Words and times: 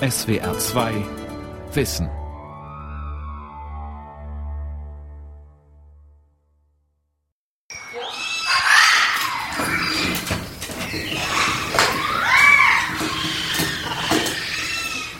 SWR 0.00 0.58
2 0.58 0.92
Wissen. 1.72 2.10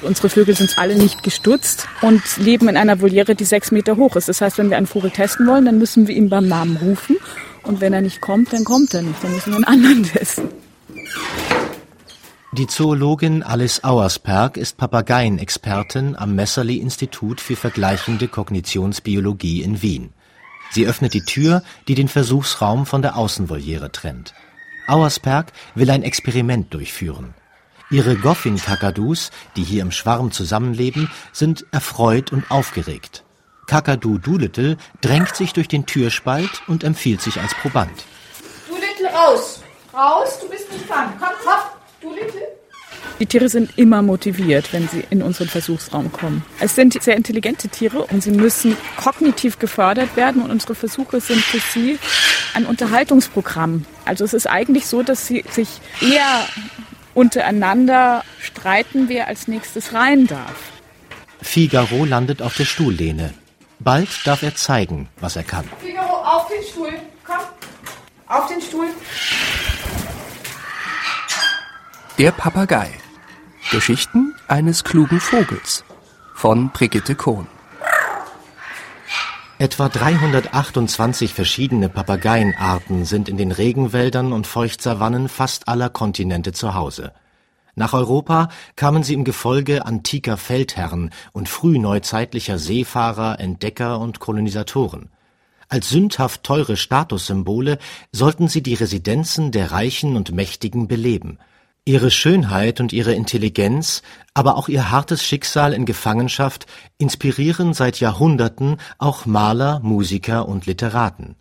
Unsere 0.03 0.29
Vögel 0.29 0.55
sind 0.55 0.79
alle 0.79 0.95
nicht 0.95 1.23
gestutzt 1.23 1.89
und 2.03 2.21
leben 2.37 2.69
in 2.69 2.77
einer 2.77 3.01
Voliere, 3.01 3.35
die 3.35 3.45
sechs 3.45 3.73
Meter 3.73 3.97
hoch 3.97 4.15
ist. 4.17 4.29
Das 4.29 4.43
heißt, 4.43 4.59
wenn 4.59 4.69
wir 4.69 4.77
einen 4.77 4.87
Vogel 4.87 5.11
testen 5.11 5.47
wollen, 5.47 5.65
dann 5.65 5.79
müssen 5.79 6.07
wir 6.07 6.15
ihn 6.15 6.29
beim 6.29 6.49
Namen 6.49 6.77
rufen. 6.77 7.17
Und 7.63 7.81
wenn 7.81 7.95
er 7.95 8.03
nicht 8.03 8.21
kommt, 8.21 8.53
dann 8.53 8.65
kommt 8.65 8.93
er 8.93 9.01
nicht. 9.01 9.25
Dann 9.25 9.33
müssen 9.33 9.53
wir 9.53 9.57
einen 9.57 9.65
anderen 9.65 10.03
testen. 10.13 10.66
Die 12.57 12.67
Zoologin 12.67 13.43
Alice 13.43 13.85
Auersperg 13.85 14.57
ist 14.57 14.79
Papageienexpertin 14.79 16.17
am 16.17 16.35
Messerli-Institut 16.37 17.39
für 17.39 17.55
vergleichende 17.55 18.29
Kognitionsbiologie 18.29 19.61
in 19.61 19.83
Wien. 19.83 20.15
Sie 20.71 20.87
öffnet 20.87 21.13
die 21.13 21.21
Tür, 21.21 21.63
die 21.87 21.95
den 21.95 22.09
Versuchsraum 22.09 22.87
von 22.87 23.03
der 23.03 23.17
Außenvoliere 23.17 23.93
trennt. 23.93 24.33
Auersperg 24.87 25.53
will 25.75 25.91
ein 25.91 26.03
Experiment 26.03 26.73
durchführen. 26.73 27.35
Ihre 27.91 28.17
Goffin-Kakadus, 28.17 29.33
die 29.57 29.63
hier 29.63 29.83
im 29.83 29.93
Schwarm 29.93 30.33
zusammenleben, 30.33 31.11
sind 31.35 31.67
erfreut 31.73 32.33
und 32.33 32.51
aufgeregt. 32.51 33.23
Kakadu 33.67 34.17
Doolittle 34.17 34.79
drängt 35.03 35.37
sich 35.37 35.53
durch 35.53 35.69
den 35.69 35.85
Türspalt 35.85 36.63
und 36.69 36.85
empfiehlt 36.85 37.21
sich 37.21 37.39
als 37.39 37.53
Proband. 37.53 38.07
Doolittle 38.67 39.15
raus! 39.15 39.61
Raus, 39.93 40.39
du 40.41 40.49
bist 40.49 40.73
nicht 40.73 40.89
dran. 40.89 41.13
Komm, 41.19 41.53
hopp! 41.53 41.76
Die 43.19 43.27
Tiere 43.27 43.49
sind 43.49 43.79
immer 43.79 44.03
motiviert, 44.03 44.73
wenn 44.75 44.89
sie 44.89 45.03
in 45.09 45.23
unseren 45.23 45.49
Versuchsraum 45.49 46.13
kommen. 46.13 46.45
Es 46.61 46.75
sind 46.75 47.03
sehr 47.03 47.17
intelligente 47.17 47.69
Tiere 47.69 48.05
und 48.05 48.23
sie 48.23 48.31
müssen 48.31 48.77
kognitiv 49.03 49.59
gefördert 49.59 50.17
werden 50.17 50.43
und 50.43 50.51
unsere 50.51 50.75
Versuche 50.75 51.21
sind 51.21 51.41
für 51.41 51.59
sie 51.59 51.99
ein 52.53 52.67
Unterhaltungsprogramm. 52.67 53.87
Also 54.05 54.25
es 54.25 54.35
ist 54.35 54.47
eigentlich 54.47 54.87
so, 54.87 55.03
dass 55.03 55.27
sie 55.27 55.45
sich 55.49 55.81
eher 56.03 56.47
untereinander 57.15 58.23
streiten, 58.39 59.09
wer 59.09 59.29
als 59.29 59.49
nächstes 59.49 59.95
rein 59.95 60.27
darf. 60.27 60.73
Figaro 61.41 62.05
landet 62.05 62.43
auf 62.43 62.55
der 62.57 62.67
Stuhllehne. 62.67 63.33
Bald 63.79 64.09
darf 64.25 64.43
er 64.43 64.55
zeigen, 64.55 65.09
was 65.21 65.37
er 65.37 65.43
kann. 65.43 65.65
Figaro, 65.81 66.17
auf 66.23 66.49
den 66.49 66.63
Stuhl. 66.63 66.93
Komm, 67.25 67.41
auf 68.27 68.47
den 68.49 68.61
Stuhl. 68.61 68.89
Der 72.19 72.31
Papagei. 72.31 72.89
Geschichten 73.71 74.35
eines 74.49 74.85
klugen 74.85 75.21
Vogels 75.21 75.85
von 76.35 76.71
Brigitte 76.71 77.15
Kohn. 77.15 77.47
Etwa 79.59 79.91
328 79.91 81.35
verschiedene 81.35 81.91
Papageienarten 81.91 83.05
sind 83.05 83.29
in 83.29 83.37
den 83.37 83.53
Regenwäldern 83.53 84.33
und 84.33 84.47
Feuchtsavannen 84.47 85.29
fast 85.29 85.69
aller 85.69 85.91
Kontinente 85.91 86.53
zu 86.53 86.73
Hause. 86.73 87.13
Nach 87.75 87.93
Europa 87.93 88.49
kamen 88.77 89.03
sie 89.03 89.13
im 89.13 89.25
Gefolge 89.25 89.85
antiker 89.85 90.39
Feldherren 90.39 91.11
und 91.33 91.51
frühneuzeitlicher 91.51 92.59
Seefahrer, 92.59 93.41
Entdecker 93.41 94.01
und 94.01 94.21
Kolonisatoren. 94.21 95.11
Als 95.69 95.91
sündhaft 95.91 96.45
teure 96.45 96.79
Statussymbole 96.79 97.77
sollten 98.11 98.49
sie 98.49 98.63
die 98.63 98.75
Residenzen 98.75 99.53
der 99.53 99.71
Reichen 99.71 100.17
und 100.17 100.33
Mächtigen 100.33 100.89
beleben– 100.89 101.39
Ihre 101.89 102.11
Schönheit 102.11 102.81
und 102.81 102.93
ihre 102.93 103.15
Intelligenz, 103.15 104.03
aber 104.35 104.57
auch 104.57 104.69
ihr 104.69 104.91
hartes 104.91 105.23
Schicksal 105.23 105.73
in 105.73 105.87
Gefangenschaft 105.87 106.67
inspirieren 106.99 107.75
seit 107.75 108.01
Jahrhunderten 108.01 108.79
auch 108.99 109.25
Maler, 109.25 109.79
Musiker 109.85 110.49
und 110.49 110.67
Literaten. 110.67 111.37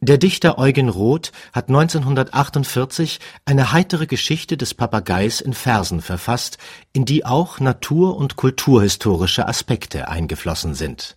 Der 0.00 0.18
Dichter 0.18 0.58
Eugen 0.58 0.88
Roth 0.88 1.30
hat 1.52 1.68
1948 1.68 3.20
eine 3.44 3.70
heitere 3.70 4.08
Geschichte 4.08 4.56
des 4.56 4.74
Papageis 4.74 5.40
in 5.40 5.52
Versen 5.52 6.00
verfasst, 6.00 6.58
in 6.92 7.04
die 7.04 7.24
auch 7.24 7.60
natur- 7.60 8.16
und 8.16 8.34
kulturhistorische 8.34 9.46
Aspekte 9.46 10.08
eingeflossen 10.08 10.74
sind 10.74 11.16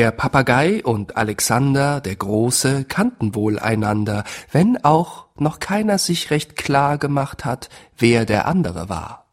der 0.00 0.12
Papagei 0.12 0.82
und 0.82 1.18
Alexander 1.18 2.00
der 2.00 2.16
Große 2.16 2.84
kannten 2.84 3.34
wohl 3.34 3.58
einander, 3.58 4.24
wenn 4.50 4.82
auch 4.82 5.26
noch 5.40 5.58
keiner 5.58 5.98
sich 5.98 6.30
recht 6.30 6.56
klar 6.56 6.98
gemacht 6.98 7.44
hat, 7.44 7.68
wer 7.96 8.24
der 8.24 8.46
andere 8.46 8.88
war. 8.88 9.26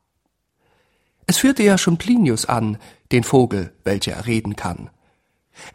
Es 1.26 1.38
führte 1.38 1.64
ja 1.64 1.78
schon 1.78 1.98
Plinius 1.98 2.46
an, 2.46 2.78
den 3.12 3.24
Vogel, 3.24 3.74
welcher 3.84 4.14
er 4.14 4.26
reden 4.26 4.56
kann. 4.56 4.90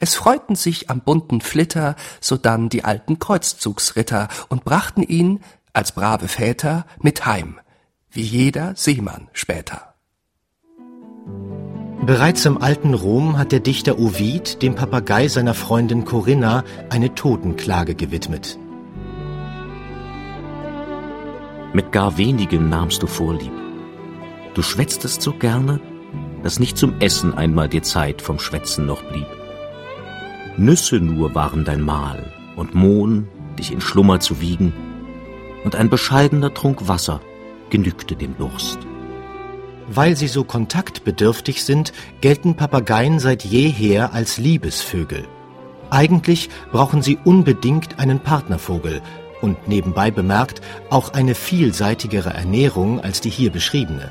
Es 0.01 0.15
freuten 0.15 0.55
sich 0.55 0.91
am 0.91 1.01
bunten 1.01 1.41
Flitter 1.41 1.97
sodann 2.21 2.69
die 2.69 2.85
alten 2.85 3.19
Kreuzzugsritter 3.19 4.29
und 4.49 4.65
brachten 4.65 5.03
ihn, 5.03 5.41
als 5.73 5.93
brave 5.93 6.29
Väter, 6.29 6.87
mit 7.01 7.27
heim, 7.27 7.59
wie 8.11 8.23
jeder 8.23 8.75
Seemann 8.77 9.29
später. 9.33 9.95
Bereits 12.05 12.45
im 12.47 12.61
alten 12.61 12.95
Rom 12.95 13.39
hat 13.39 13.53
der 13.53 13.61
Dichter 13.61 13.99
Ovid 13.99 14.61
dem 14.63 14.75
Papagei 14.75 15.29
seiner 15.29 15.55
Freundin 15.55 16.05
Corinna 16.05 16.65
eine 16.91 17.15
Totenklage 17.15 17.95
gewidmet. 17.95 18.59
Mit 21.75 21.91
gar 21.91 22.19
wenigen 22.19 22.69
nahmst 22.69 23.03
du 23.03 23.07
Vorlieb. 23.07 23.53
Du 24.53 24.61
schwätztest 24.61 25.23
so 25.23 25.33
gerne, 25.33 25.81
dass 26.43 26.61
nicht 26.61 26.77
zum 26.77 27.01
Essen 27.01 27.33
einmal 27.33 27.69
dir 27.69 27.83
Zeit 27.83 28.21
vom 28.21 28.39
Schwätzen 28.39 28.85
noch 28.85 29.03
blieb. 29.03 29.27
Nüsse 30.59 30.97
nur 30.97 31.35
waren 31.35 31.65
dein 31.65 31.81
Mahl 31.81 32.31
und 32.57 32.75
Mohn, 32.75 33.27
dich 33.59 33.73
in 33.73 33.81
Schlummer 33.81 34.21
zu 34.21 34.43
wiegen, 34.43 34.75
und 35.65 35.75
ein 35.75 35.89
bescheidener 35.89 36.53
Trunk 36.53 36.89
Wasser 36.89 37.21
genügte 37.71 38.17
dem 38.17 38.37
Durst. 38.37 38.79
Weil 39.89 40.15
sie 40.15 40.29
so 40.29 40.45
kontaktbedürftig 40.45 41.65
sind, 41.65 41.95
gelten 42.21 42.55
Papageien 42.55 43.19
seit 43.19 43.45
jeher 43.45 44.13
als 44.13 44.37
Liebesvögel. 44.37 45.25
Eigentlich 45.89 46.51
brauchen 46.71 47.01
sie 47.01 47.19
unbedingt 47.25 47.99
einen 47.99 48.21
Partnervogel 48.21 49.01
und 49.43 49.69
nebenbei 49.69 50.11
bemerkt 50.11 50.63
auch 50.89 51.13
eine 51.13 51.35
vielseitigere 51.35 52.31
Ernährung 52.31 53.01
als 53.01 53.21
die 53.21 53.31
hier 53.31 53.51
beschriebene. 53.51 54.11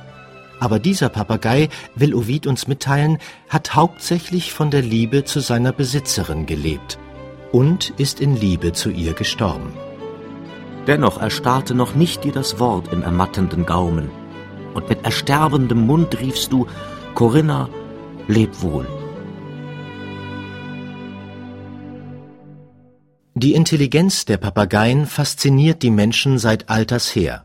Aber 0.60 0.78
dieser 0.78 1.10
Papagei, 1.10 1.70
will 1.96 2.14
Ovid 2.14 2.46
uns 2.46 2.68
mitteilen, 2.68 3.18
hat 3.50 3.74
hauptsächlich 3.74 4.54
von 4.54 4.70
der 4.70 4.84
Liebe 4.84 5.24
zu 5.24 5.40
seiner 5.40 5.72
Besitzerin 5.72 6.46
gelebt 6.46 7.00
und 7.52 7.94
ist 7.98 8.22
in 8.22 8.36
Liebe 8.36 8.72
zu 8.72 8.92
ihr 8.92 9.14
gestorben. 9.14 9.74
Dennoch 10.86 11.20
erstarrte 11.20 11.74
noch 11.74 11.96
nicht 11.96 12.24
dir 12.24 12.32
das 12.32 12.60
Wort 12.60 12.94
im 12.94 13.02
ermattenden 13.02 13.66
Gaumen, 13.66 14.12
und 14.74 14.88
mit 14.88 15.04
ersterbendem 15.04 15.86
Mund 15.86 16.20
riefst 16.20 16.54
du, 16.54 16.68
Corinna, 17.14 17.70
leb 18.28 18.62
wohl. 18.62 18.88
Die 23.42 23.56
Intelligenz 23.56 24.26
der 24.26 24.38
Papageien 24.38 25.08
fasziniert 25.08 25.82
die 25.82 25.90
Menschen 25.90 26.38
seit 26.38 26.70
alters 26.70 27.16
her. 27.16 27.44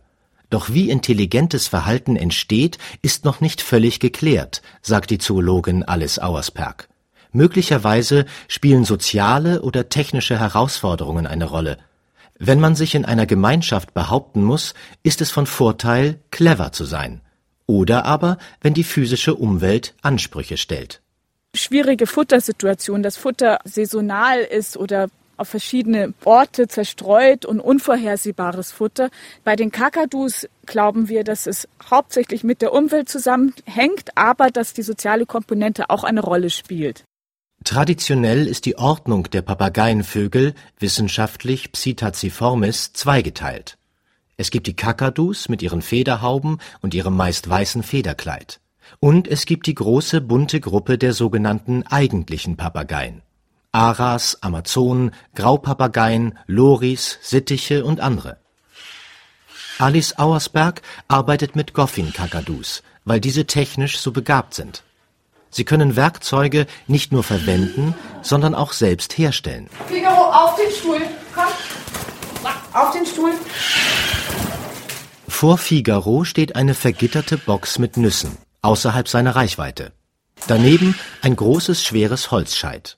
Doch 0.51 0.69
wie 0.69 0.91
intelligentes 0.91 1.69
Verhalten 1.69 2.17
entsteht, 2.17 2.77
ist 3.01 3.25
noch 3.25 3.41
nicht 3.41 3.63
völlig 3.63 3.99
geklärt, 3.99 4.61
sagt 4.83 5.09
die 5.09 5.17
Zoologin 5.17 5.85
Alice 5.85 6.19
Auersperg. 6.19 6.91
Möglicherweise 7.33 8.27
spielen 8.47 8.85
soziale 8.85 9.63
oder 9.63 9.89
technische 9.89 10.39
Herausforderungen 10.39 11.27
eine 11.27 11.47
Rolle. 11.47 11.79
Wenn 12.39 12.61
man 12.61 12.75
sich 12.75 12.95
in 12.95 13.07
einer 13.07 13.25
Gemeinschaft 13.25 13.95
behaupten 13.95 14.45
muss, 14.45 14.75
ist 15.03 15.23
es 15.23 15.31
von 15.31 15.47
Vorteil, 15.47 16.21
clever 16.31 16.73
zu 16.73 16.85
sein. 16.85 17.23
Oder 17.65 18.05
aber, 18.05 18.37
wenn 18.61 18.75
die 18.75 18.85
physische 18.85 19.35
Umwelt 19.35 19.95
Ansprüche 20.03 20.59
stellt. 20.59 21.01
Schwierige 21.55 22.07
Futtersituation, 22.07 23.03
das 23.03 23.17
Futter 23.17 23.61
saisonal 23.65 24.41
ist 24.41 24.77
oder 24.77 25.09
auf 25.37 25.49
verschiedene 25.49 26.15
Orte 26.25 26.69
zerstreut 26.69 27.45
und 27.45 27.61
unvorhersehbares 27.61 28.73
Futter. 28.73 29.11
Bei 29.45 29.57
den 29.57 29.71
Kakadus 29.71 30.49
glauben 30.67 31.09
wir, 31.09 31.25
dass 31.25 31.47
es 31.47 31.69
hauptsächlich 31.91 32.45
mit 32.45 32.63
der 32.63 32.73
Umwelt 32.73 33.09
zusammenhängt, 33.09 34.11
aber 34.17 34.51
dass 34.51 34.73
die 34.73 34.83
soziale 34.83 35.27
Komponente 35.27 35.91
auch 35.91 36.05
eine 36.05 36.21
Rolle 36.21 36.51
spielt. 36.51 37.05
Traditionell 37.65 38.47
ist 38.47 38.65
die 38.67 38.79
Ordnung 38.79 39.25
der 39.31 39.43
Papageienvögel, 39.43 40.55
wissenschaftlich 40.79 41.73
Psittaciformis, 41.73 42.93
zweigeteilt. 42.93 43.77
Es 44.37 44.51
gibt 44.51 44.67
die 44.67 44.77
Kakadus 44.77 45.49
mit 45.49 45.63
ihren 45.63 45.83
Federhauben 45.83 46.59
und 46.81 46.95
ihrem 46.95 47.17
meist 47.17 47.49
weißen 47.49 47.83
Federkleid. 47.83 48.61
Und 49.01 49.27
es 49.27 49.47
gibt 49.47 49.67
die 49.67 49.75
große 49.75 50.21
bunte 50.21 50.61
Gruppe 50.61 50.99
der 50.99 51.13
sogenannten 51.13 51.83
eigentlichen 51.85 52.57
Papageien. 52.57 53.23
Aras, 53.77 54.39
Amazonen, 54.41 55.11
Graupapageien, 55.35 56.39
Loris, 56.47 57.19
Sittiche 57.21 57.85
und 57.85 58.01
andere. 58.01 58.39
Alice 59.79 60.19
Auersberg 60.19 60.81
arbeitet 61.09 61.57
mit 61.57 61.75
Goffin-Kakadus, 61.75 62.83
weil 63.05 63.21
diese 63.21 63.45
technisch 63.45 63.99
so 63.99 64.13
begabt 64.13 64.55
sind. 64.55 64.83
Sie 65.51 65.65
können 65.65 65.95
Werkzeuge 65.95 66.67
nicht 66.87 67.13
nur 67.13 67.23
verwenden, 67.23 67.95
sondern 68.23 68.55
auch 68.55 68.73
selbst 68.73 69.19
herstellen. 69.19 69.69
Figaro, 69.89 70.33
auf 70.33 70.57
den 70.57 70.71
Stuhl. 70.71 71.03
Komm. 71.35 71.45
Auf 72.73 72.93
den 72.93 73.05
Stuhl. 73.05 73.33
Vor 75.29 75.59
Figaro 75.59 76.25
steht 76.25 76.57
eine 76.57 76.73
vergitterte 76.73 77.37
Box 77.37 77.79
mit 77.79 77.99
Nüssen, 77.99 78.39
außerhalb 78.63 79.07
seiner 79.07 79.37
Reichweite. 79.37 79.93
Daneben 80.47 80.99
ein 81.21 81.37
großes, 81.37 81.85
schweres 81.85 82.31
Holzscheit. 82.31 82.97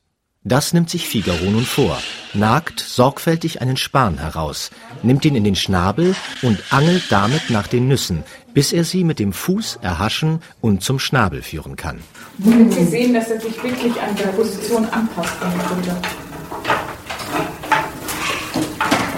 Das 0.49 0.73
nimmt 0.73 0.89
sich 0.89 1.07
Figaro 1.07 1.45
nun 1.45 1.67
vor, 1.67 1.99
nagt 2.33 2.81
sorgfältig 2.81 3.61
einen 3.61 3.77
Span 3.77 4.17
heraus, 4.17 4.71
nimmt 5.03 5.27
ihn 5.27 5.35
in 5.35 5.45
den 5.45 5.57
Schnabel 5.57 6.17
und 6.41 6.59
angelt 6.71 7.05
damit 7.11 7.51
nach 7.51 7.67
den 7.67 7.87
Nüssen, 7.87 8.25
bis 8.55 8.73
er 8.73 8.85
sie 8.85 9.05
mit 9.05 9.19
dem 9.19 9.35
Fuß 9.35 9.81
erhaschen 9.83 10.41
und 10.63 10.83
zum 10.83 10.99
Schnabel 10.99 11.43
führen 11.43 11.77
kann. 11.77 11.99
Und 12.43 12.73
Sie 12.73 12.85
sehen, 12.87 13.13
dass 13.13 13.29
er 13.29 13.39
sich 13.39 13.63
wirklich 13.63 14.01
an 14.01 14.17
der 14.17 14.29
Position 14.29 14.87
anpasst. 14.87 15.35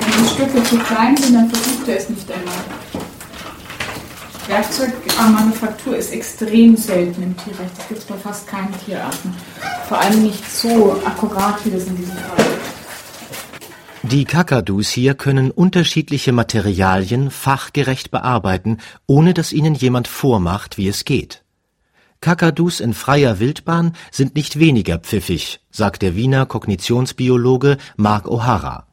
Wenn 0.01 0.25
die 0.25 0.29
Stücke 0.35 0.65
zu 0.65 0.79
klein 0.79 1.17
sind, 1.17 1.35
dann 1.35 1.49
versucht 1.49 1.87
er 1.87 1.97
es 1.97 2.09
nicht 2.09 2.29
einmal. 2.29 3.10
Werkzeugmanufaktur 4.51 5.97
ist 5.97 6.13
extrem 6.13 6.77
selten 6.77 7.23
im 7.23 7.37
Tierrecht. 7.37 7.71
Das 7.79 7.87
gibt 7.87 8.01
es 8.01 8.07
bei 8.07 8.17
fast 8.17 8.49
keinen 8.49 8.75
Tierarten. 8.85 9.33
Vor 9.89 10.01
allem 10.01 10.25
nicht 10.25 10.45
so 10.51 11.01
akkurat 11.05 11.65
wie 11.65 11.71
das 11.71 11.85
in 11.85 11.97
diesem 11.97 12.17
Fall. 12.17 12.45
Die 14.03 14.25
Kakadus 14.25 14.89
hier 14.89 15.15
können 15.15 15.53
unterschiedliche 15.53 16.33
Materialien 16.33 17.31
fachgerecht 17.31 18.11
bearbeiten, 18.11 18.79
ohne 19.07 19.35
dass 19.35 19.53
ihnen 19.53 19.77
jemand 19.77 20.09
vormacht, 20.09 20.79
wie 20.79 20.89
es 20.89 21.05
geht. 21.05 21.45
Kakadus 22.21 22.81
in 22.81 22.93
freier 22.93 23.39
Wildbahn 23.39 23.93
sind 24.11 24.35
nicht 24.35 24.59
weniger 24.59 24.99
pfiffig, 24.99 25.61
sagt 25.71 26.03
der 26.03 26.17
Wiener 26.17 26.45
Kognitionsbiologe 26.45 27.77
Mark 27.97 28.27
O'Hara. 28.27 28.90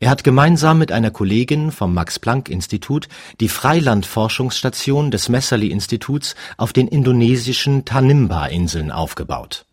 Er 0.00 0.10
hat 0.10 0.22
gemeinsam 0.22 0.78
mit 0.78 0.92
einer 0.92 1.10
Kollegin 1.10 1.72
vom 1.72 1.92
Max-Planck-Institut 1.92 3.08
die 3.40 3.48
Freilandforschungsstation 3.48 5.10
des 5.10 5.28
Messerli-Instituts 5.28 6.36
auf 6.56 6.72
den 6.72 6.86
indonesischen 6.86 7.84
Tanimbar-Inseln 7.84 8.92
aufgebaut. 8.92 9.66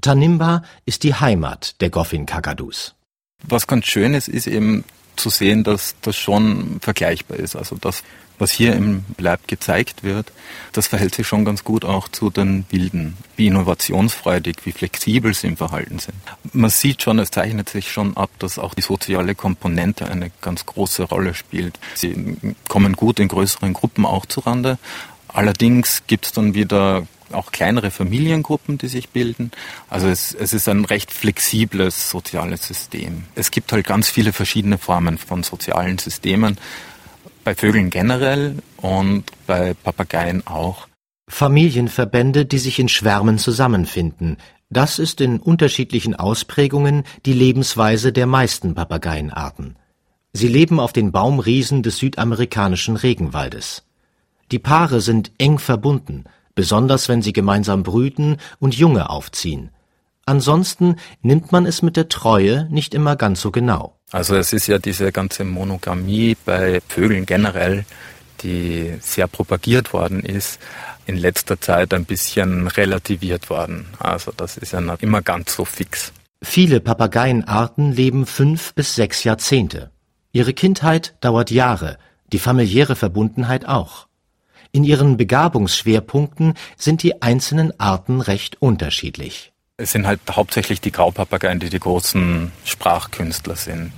Tanimbar 0.00 0.62
ist 0.84 1.02
die 1.02 1.14
Heimat 1.14 1.80
der 1.80 1.90
Goffin-Kakadus. 1.90 2.94
Was 3.42 3.66
ganz 3.66 3.86
schön 3.86 4.14
ist, 4.14 4.28
ist 4.28 4.46
eben 4.46 4.84
zu 5.16 5.30
sehen, 5.30 5.64
dass 5.64 5.96
das 6.00 6.16
schon 6.16 6.78
vergleichbar 6.80 7.38
ist. 7.38 7.56
Also 7.56 7.76
das, 7.76 8.04
was 8.38 8.50
hier 8.50 8.74
im 8.74 9.04
Lab 9.18 9.46
gezeigt 9.46 10.02
wird, 10.02 10.32
das 10.72 10.86
verhält 10.86 11.14
sich 11.14 11.26
schon 11.26 11.44
ganz 11.44 11.64
gut 11.64 11.84
auch 11.84 12.08
zu 12.08 12.30
den 12.30 12.64
Wilden, 12.70 13.16
wie 13.36 13.46
innovationsfreudig, 13.46 14.56
wie 14.64 14.72
flexibel 14.72 15.34
sie 15.34 15.48
im 15.48 15.56
Verhalten 15.56 15.98
sind. 15.98 16.16
Man 16.52 16.70
sieht 16.70 17.02
schon, 17.02 17.18
es 17.18 17.30
zeichnet 17.30 17.68
sich 17.68 17.90
schon 17.90 18.16
ab, 18.16 18.30
dass 18.38 18.58
auch 18.58 18.74
die 18.74 18.82
soziale 18.82 19.34
Komponente 19.34 20.08
eine 20.08 20.30
ganz 20.40 20.66
große 20.66 21.04
Rolle 21.04 21.34
spielt. 21.34 21.78
Sie 21.94 22.36
kommen 22.68 22.94
gut 22.94 23.20
in 23.20 23.28
größeren 23.28 23.72
Gruppen 23.72 24.06
auch 24.06 24.26
zurande. 24.26 24.78
Allerdings 25.28 26.02
gibt 26.06 26.26
es 26.26 26.32
dann 26.32 26.54
wieder 26.54 27.06
auch 27.32 27.52
kleinere 27.52 27.90
Familiengruppen, 27.90 28.78
die 28.78 28.88
sich 28.88 29.08
bilden. 29.08 29.50
Also 29.88 30.08
es, 30.08 30.34
es 30.34 30.52
ist 30.52 30.68
ein 30.68 30.84
recht 30.84 31.10
flexibles 31.10 32.10
soziales 32.10 32.66
System. 32.66 33.24
Es 33.34 33.50
gibt 33.50 33.72
halt 33.72 33.86
ganz 33.86 34.10
viele 34.10 34.32
verschiedene 34.32 34.78
Formen 34.78 35.18
von 35.18 35.42
sozialen 35.42 35.98
Systemen, 35.98 36.58
bei 37.44 37.54
Vögeln 37.54 37.90
generell 37.90 38.56
und 38.76 39.24
bei 39.46 39.74
Papageien 39.74 40.46
auch. 40.46 40.88
Familienverbände, 41.28 42.44
die 42.44 42.58
sich 42.58 42.78
in 42.78 42.88
Schwärmen 42.88 43.38
zusammenfinden, 43.38 44.36
das 44.70 44.98
ist 44.98 45.20
in 45.20 45.38
unterschiedlichen 45.38 46.14
Ausprägungen 46.14 47.04
die 47.26 47.34
Lebensweise 47.34 48.12
der 48.12 48.26
meisten 48.26 48.74
Papageienarten. 48.74 49.76
Sie 50.32 50.48
leben 50.48 50.80
auf 50.80 50.92
den 50.92 51.12
Baumriesen 51.12 51.82
des 51.82 51.98
südamerikanischen 51.98 52.96
Regenwaldes. 52.96 53.84
Die 54.50 54.58
Paare 54.58 55.00
sind 55.00 55.30
eng 55.38 55.58
verbunden, 55.58 56.24
besonders 56.54 57.08
wenn 57.08 57.22
sie 57.22 57.32
gemeinsam 57.32 57.82
brüten 57.82 58.38
und 58.58 58.74
Junge 58.74 59.10
aufziehen. 59.10 59.70
Ansonsten 60.24 60.96
nimmt 61.20 61.52
man 61.52 61.66
es 61.66 61.82
mit 61.82 61.96
der 61.96 62.08
Treue 62.08 62.66
nicht 62.70 62.94
immer 62.94 63.16
ganz 63.16 63.40
so 63.40 63.50
genau. 63.50 63.98
Also 64.12 64.36
es 64.36 64.52
ist 64.52 64.66
ja 64.66 64.78
diese 64.78 65.10
ganze 65.10 65.44
Monogamie 65.44 66.36
bei 66.44 66.80
Vögeln 66.86 67.26
generell, 67.26 67.84
die 68.42 68.94
sehr 69.00 69.26
propagiert 69.26 69.92
worden 69.92 70.22
ist, 70.22 70.60
in 71.06 71.16
letzter 71.16 71.60
Zeit 71.60 71.94
ein 71.94 72.04
bisschen 72.04 72.68
relativiert 72.68 73.50
worden. 73.50 73.86
Also 73.98 74.32
das 74.36 74.56
ist 74.58 74.72
ja 74.72 74.80
nicht 74.80 75.02
immer 75.02 75.22
ganz 75.22 75.56
so 75.56 75.64
fix. 75.64 76.12
Viele 76.42 76.80
Papageienarten 76.80 77.92
leben 77.92 78.26
fünf 78.26 78.74
bis 78.74 78.94
sechs 78.94 79.24
Jahrzehnte. 79.24 79.90
Ihre 80.32 80.52
Kindheit 80.52 81.14
dauert 81.20 81.50
Jahre, 81.50 81.98
die 82.32 82.38
familiäre 82.38 82.96
Verbundenheit 82.96 83.66
auch. 83.66 84.08
In 84.72 84.84
ihren 84.84 85.16
Begabungsschwerpunkten 85.16 86.54
sind 86.76 87.02
die 87.02 87.22
einzelnen 87.22 87.78
Arten 87.78 88.20
recht 88.20 88.60
unterschiedlich. 88.60 89.52
Es 89.78 89.92
sind 89.92 90.06
halt 90.06 90.20
hauptsächlich 90.30 90.82
die 90.82 90.92
Graupapageien, 90.92 91.58
die 91.58 91.70
die 91.70 91.80
großen 91.80 92.52
Sprachkünstler 92.64 93.56
sind. 93.56 93.92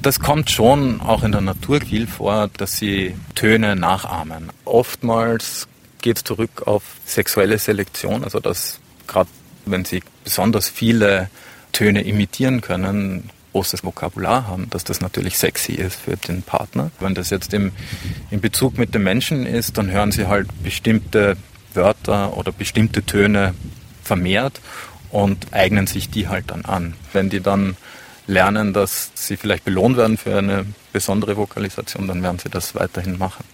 Das 0.00 0.18
kommt 0.18 0.50
schon 0.50 1.02
auch 1.02 1.22
in 1.22 1.32
der 1.32 1.42
Natur 1.42 1.80
viel 1.82 2.06
vor, 2.06 2.48
dass 2.56 2.78
sie 2.78 3.14
Töne 3.34 3.76
nachahmen. 3.76 4.50
Oftmals 4.64 5.68
geht 6.00 6.16
es 6.16 6.24
zurück 6.24 6.62
auf 6.66 6.82
sexuelle 7.04 7.58
Selektion, 7.58 8.24
also 8.24 8.40
dass 8.40 8.80
gerade 9.06 9.28
wenn 9.66 9.84
sie 9.84 10.02
besonders 10.24 10.70
viele 10.70 11.28
Töne 11.72 12.02
imitieren 12.02 12.62
können, 12.62 13.28
großes 13.52 13.84
Vokabular 13.84 14.48
haben, 14.48 14.68
dass 14.70 14.84
das 14.84 15.02
natürlich 15.02 15.38
sexy 15.38 15.72
ist 15.72 16.00
für 16.00 16.16
den 16.16 16.42
Partner. 16.42 16.90
Wenn 16.98 17.14
das 17.14 17.28
jetzt 17.28 17.52
im, 17.52 17.72
in 18.30 18.40
Bezug 18.40 18.78
mit 18.78 18.94
dem 18.94 19.02
Menschen 19.02 19.44
ist, 19.46 19.76
dann 19.76 19.90
hören 19.90 20.12
sie 20.12 20.26
halt 20.26 20.48
bestimmte 20.62 21.36
Wörter 21.74 22.36
oder 22.36 22.52
bestimmte 22.52 23.04
Töne 23.04 23.54
vermehrt 24.02 24.60
und 25.14 25.52
eignen 25.52 25.86
sich 25.86 26.10
die 26.10 26.28
halt 26.28 26.50
dann 26.50 26.64
an. 26.64 26.94
Wenn 27.12 27.30
die 27.30 27.40
dann 27.40 27.76
lernen, 28.26 28.72
dass 28.72 29.12
sie 29.14 29.36
vielleicht 29.36 29.64
belohnt 29.64 29.96
werden 29.96 30.16
für 30.16 30.36
eine 30.36 30.66
besondere 30.92 31.36
Vokalisation, 31.36 32.08
dann 32.08 32.22
werden 32.22 32.40
sie 32.40 32.50
das 32.50 32.74
weiterhin 32.74 33.16
machen. 33.16 33.44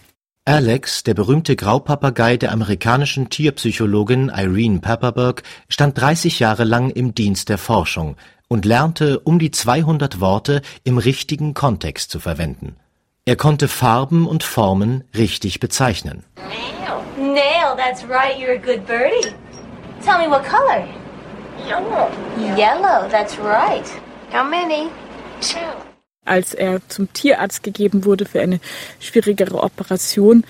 Alex, 0.47 1.03
der 1.03 1.13
berühmte 1.13 1.57
Graupapagei 1.57 2.39
der 2.39 2.53
amerikanischen 2.53 3.29
Tierpsychologin 3.29 4.33
Irene 4.35 4.81
Pepperberg, 4.81 5.43
stand 5.69 6.01
30 6.01 6.41
Jahre 6.41 6.65
lang 6.65 6.91
im 6.91 7.15
Dienst 7.15 7.51
der 7.51 7.59
Forschung, 7.59 8.17
und 8.49 8.65
lernte 8.65 9.21
um 9.21 9.39
die 9.39 9.51
200 9.51 10.19
Worte 10.19 10.63
im 10.83 10.99
richtigen 10.99 11.55
Kontext 11.55 12.11
zu 12.11 12.19
verwenden. 12.19 12.75
Er 13.27 13.37
konnte 13.37 13.69
Farben 13.69 14.27
und 14.27 14.43
Formen 14.43 15.05
richtig 15.15 15.61
bezeichnen. 15.61 16.25
Nail. 16.37 17.35
Nail, 17.35 17.77
that's 17.77 18.03
right, 18.09 18.37
you're 18.39 18.57
a 18.57 18.59
good 18.59 18.85
birdie. 18.87 19.29
Tell 20.03 20.19
me 20.19 20.29
what 20.29 20.43
color? 20.45 21.00
Yellow. 21.67 22.11
Yellow, 22.57 23.09
that's 23.09 23.39
right. 23.39 23.87
How 24.33 24.45
many? 24.45 24.89
Two. 25.41 25.59
Als 26.25 26.55
er 26.55 26.81
zum 26.89 27.13
Tierarzt 27.13 27.63
gegeben 27.63 28.05
wurde 28.05 28.27
für 28.27 28.41
eine 28.41 28.61
schwierigere 29.01 29.63
Operation, 29.63 30.45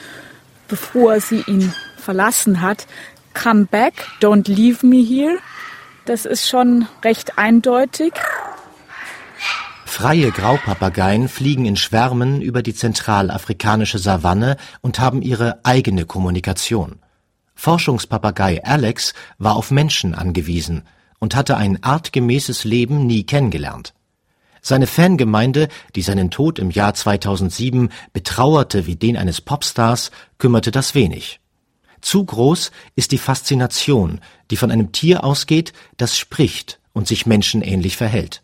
bevor 0.69 1.21
sie 1.21 1.43
ihn 1.47 1.73
verlassen 1.97 2.61
hat, 2.61 2.87
come 3.35 3.67
back, 3.67 3.95
don't 4.21 4.49
leave 4.49 4.85
me 4.85 5.03
here, 5.03 5.39
das 6.05 6.27
ist 6.27 6.49
schon 6.49 6.87
recht 7.05 7.39
eindeutig. 7.39 8.13
Freie 9.85 10.31
Graupapageien 10.31 11.29
fliegen 11.29 11.67
in 11.67 11.77
Schwärmen 11.77 12.41
über 12.41 12.63
die 12.63 12.75
zentralafrikanische 12.75 13.99
Savanne 13.99 14.57
und 14.81 14.99
haben 14.99 15.21
ihre 15.21 15.61
eigene 15.65 16.05
Kommunikation. 16.07 17.01
Forschungspapagei 17.61 18.65
Alex 18.65 19.13
war 19.37 19.55
auf 19.55 19.71
Menschen 19.71 20.15
angewiesen 20.15 20.85
und 21.19 21.37
hatte 21.37 21.59
ein 21.59 21.83
artgemäßes 21.83 22.65
Leben 22.65 23.07
nie 23.07 23.25
kennengelernt. 23.25 23.93
Seine 24.63 24.87
Fangemeinde, 24.87 25.69
die 25.95 26.01
seinen 26.01 26.31
Tod 26.31 26.59
im 26.59 26.71
Jahr 26.71 26.95
2007 26.95 27.91
betrauerte 28.15 28.87
wie 28.87 28.97
den 28.97 29.19
eines 29.19 29.43
Popstars, 29.43 30.11
kümmerte 30.39 30.71
das 30.71 30.95
wenig. 30.95 31.41
Zu 32.01 32.25
groß 32.25 32.71
ist 32.97 33.13
die 33.13 33.19
Faszination, 33.19 34.21
die 34.51 34.57
von 34.57 34.71
einem 34.71 34.91
Tier 34.93 35.23
ausgeht, 35.23 35.75
das 35.99 36.17
spricht 36.17 36.81
und 36.95 37.09
sich 37.09 37.27
menschenähnlich 37.27 37.99
verhält. 37.99 38.43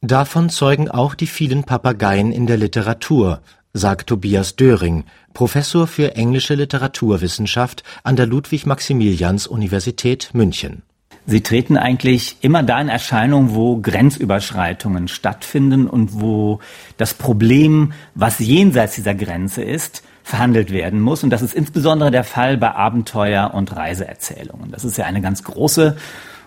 Davon 0.00 0.50
zeugen 0.50 0.90
auch 0.90 1.14
die 1.14 1.28
vielen 1.28 1.62
Papageien 1.62 2.32
in 2.32 2.48
der 2.48 2.56
Literatur, 2.56 3.42
sagt 3.74 4.08
Tobias 4.08 4.56
Döring, 4.56 5.04
Professor 5.34 5.86
für 5.86 6.16
englische 6.16 6.54
Literaturwissenschaft 6.54 7.82
an 8.04 8.16
der 8.16 8.26
Ludwig-Maximilians-Universität 8.26 10.30
München. 10.32 10.82
Sie 11.26 11.42
treten 11.42 11.76
eigentlich 11.76 12.36
immer 12.40 12.62
da 12.62 12.80
in 12.80 12.88
Erscheinung, 12.88 13.54
wo 13.54 13.80
Grenzüberschreitungen 13.80 15.08
stattfinden 15.08 15.88
und 15.88 16.20
wo 16.20 16.60
das 16.96 17.14
Problem, 17.14 17.92
was 18.14 18.38
jenseits 18.38 18.94
dieser 18.94 19.14
Grenze 19.14 19.62
ist, 19.62 20.02
verhandelt 20.22 20.70
werden 20.70 21.00
muss. 21.00 21.24
Und 21.24 21.30
das 21.30 21.42
ist 21.42 21.54
insbesondere 21.54 22.10
der 22.10 22.24
Fall 22.24 22.56
bei 22.56 22.74
Abenteuer- 22.74 23.54
und 23.54 23.74
Reiseerzählungen. 23.74 24.70
Das 24.70 24.84
ist 24.84 24.98
ja 24.98 25.06
eine 25.06 25.20
ganz 25.20 25.42
große 25.44 25.96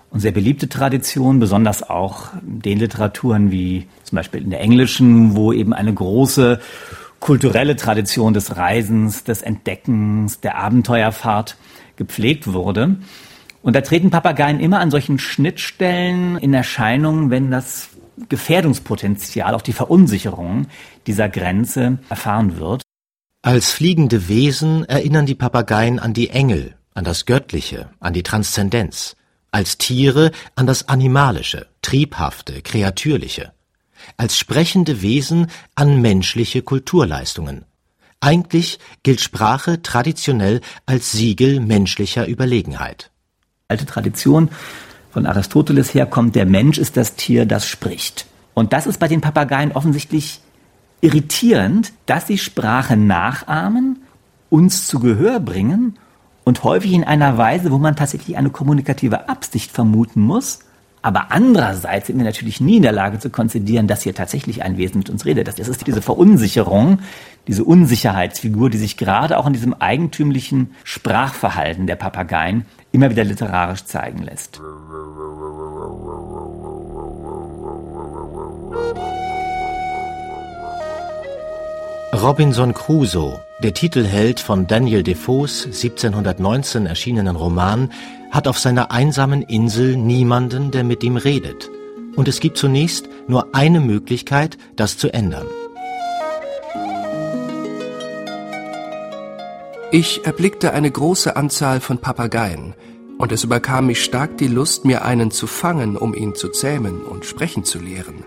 und 0.10 0.22
sehr 0.22 0.32
beliebte 0.32 0.70
Tradition, 0.70 1.40
besonders 1.40 1.88
auch 1.88 2.30
den 2.42 2.80
Literaturen 2.80 3.52
wie 3.52 3.88
zum 4.04 4.16
Beispiel 4.16 4.42
in 4.42 4.52
der 4.52 4.62
englischen, 4.62 5.36
wo 5.36 5.52
eben 5.52 5.74
eine 5.74 5.94
große 5.94 6.60
kulturelle 7.20 7.76
Tradition 7.76 8.34
des 8.34 8.56
Reisens, 8.56 9.24
des 9.24 9.42
Entdeckens, 9.42 10.40
der 10.40 10.58
Abenteuerfahrt 10.58 11.58
gepflegt 11.96 12.52
wurde. 12.52 12.98
Und 13.62 13.76
da 13.76 13.82
treten 13.82 14.12
Papageien 14.12 14.60
immer 14.60 14.80
an 14.80 14.92
solchen 14.92 15.20
Schnittstellen 15.20 16.38
in 16.38 16.54
Erscheinung, 16.54 17.30
wenn 17.30 17.52
das 17.52 17.90
Gefährdungspotenzial, 18.30 19.54
auch 19.54 19.62
die 19.62 19.74
Verunsicherung 19.74 20.68
dieser 21.06 21.30
Grenze 21.30 22.00
erfahren 22.10 22.60
wird. 22.60 22.82
Als 23.44 23.72
fliegende 23.72 24.28
Wesen 24.28 24.86
erinnern 24.86 25.26
die 25.26 25.36
Papageien 25.36 26.00
an 26.00 26.14
die 26.14 26.30
Engel, 26.30 26.76
an 26.94 27.04
das 27.04 27.26
Göttliche, 27.26 27.90
an 28.00 28.14
die 28.14 28.24
Transzendenz, 28.24 29.16
als 29.52 29.78
Tiere 29.78 30.32
an 30.56 30.68
das 30.68 30.90
Animalische, 30.90 31.68
Triebhafte, 31.82 32.62
Kreatürliche, 32.62 33.54
als 34.16 34.38
sprechende 34.38 35.02
Wesen 35.02 35.48
an 35.76 36.02
menschliche 36.02 36.62
Kulturleistungen. 36.62 37.66
Eigentlich 38.20 38.80
gilt 39.04 39.22
Sprache 39.22 39.82
traditionell 39.82 40.62
als 40.86 41.12
Siegel 41.12 41.60
menschlicher 41.60 42.28
Überlegenheit. 42.28 43.12
Alte 43.68 43.86
Tradition 43.86 44.50
von 45.12 45.26
Aristoteles 45.26 45.94
herkommt, 45.94 46.36
der 46.36 46.46
Mensch 46.46 46.78
ist 46.78 46.98
das 46.98 47.16
Tier, 47.16 47.46
das 47.46 47.68
spricht. 47.68 48.26
Und 48.54 48.74
das 48.74 48.88
ist 48.88 49.00
bei 49.00 49.08
den 49.08 49.22
Papageien 49.22 49.72
offensichtlich 49.72 50.42
irritierend, 51.02 51.94
dass 52.06 52.28
sie 52.28 52.38
Sprache 52.38 52.98
nachahmen, 52.98 54.04
uns 54.50 54.88
zu 54.88 55.00
Gehör 55.00 55.40
bringen 55.40 55.98
und 56.44 56.64
häufig 56.64 56.94
in 56.94 57.04
einer 57.04 57.38
Weise, 57.38 57.72
wo 57.72 57.78
man 57.78 57.96
tatsächlich 57.96 58.38
eine 58.38 58.50
kommunikative 58.50 59.30
Absicht 59.30 59.72
vermuten 59.72 60.22
muss. 60.22 60.60
Aber 61.08 61.28
andererseits 61.32 62.08
sind 62.08 62.18
wir 62.18 62.26
natürlich 62.26 62.60
nie 62.60 62.76
in 62.76 62.84
der 62.84 62.92
Lage 62.92 63.18
zu 63.18 63.30
konzidieren, 63.30 63.88
dass 63.88 64.04
hier 64.04 64.14
tatsächlich 64.14 64.64
ein 64.64 64.76
Wesen 64.76 64.98
mit 64.98 65.10
uns 65.10 65.24
redet. 65.24 65.48
Das 65.48 65.58
ist 65.58 65.88
diese 65.88 66.02
Verunsicherung, 66.02 67.00
diese 67.48 67.64
Unsicherheitsfigur, 67.64 68.70
die 68.70 68.78
sich 68.78 68.98
gerade 68.98 69.38
auch 69.38 69.48
in 69.48 69.54
diesem 69.54 69.74
eigentümlichen 69.74 70.72
Sprachverhalten 70.84 71.88
der 71.88 71.96
Papageien 71.96 72.66
immer 72.92 73.10
wieder 73.10 73.24
literarisch 73.24 73.86
zeigen 73.86 74.22
lässt. 74.22 74.60
Robinson 82.22 82.74
Crusoe, 82.74 83.40
der 83.64 83.74
Titelheld 83.74 84.42
von 84.42 84.68
Daniel 84.68 85.04
Defoes 85.04 85.68
1719 85.68 86.86
erschienenen 86.86 87.38
Roman, 87.38 87.92
hat 88.32 88.48
auf 88.48 88.60
seiner 88.60 88.92
einsamen 88.92 89.42
Insel 89.42 89.98
niemanden, 89.98 90.72
der 90.72 90.84
mit 90.84 91.04
ihm 91.04 91.18
redet. 91.18 91.70
Und 92.16 92.28
es 92.28 92.40
gibt 92.40 92.58
zunächst 92.58 93.08
nur 93.28 93.56
eine 93.56 93.80
Möglichkeit, 93.80 94.58
das 94.76 94.98
zu 94.98 95.14
ändern. 95.14 95.48
Ich 99.92 100.26
erblickte 100.26 100.74
eine 100.74 100.92
große 100.92 101.36
Anzahl 101.36 101.80
von 101.80 102.00
Papageien, 102.00 102.74
und 103.18 103.32
es 103.32 103.44
überkam 103.44 103.88
mich 103.88 104.04
stark 104.04 104.38
die 104.38 104.48
Lust, 104.48 104.86
mir 104.86 105.04
einen 105.04 105.32
zu 105.32 105.48
fangen, 105.48 105.98
um 105.98 106.14
ihn 106.14 106.36
zu 106.36 106.50
zähmen 106.50 107.02
und 107.02 107.26
sprechen 107.26 107.64
zu 107.64 107.80
lehren. 107.80 108.24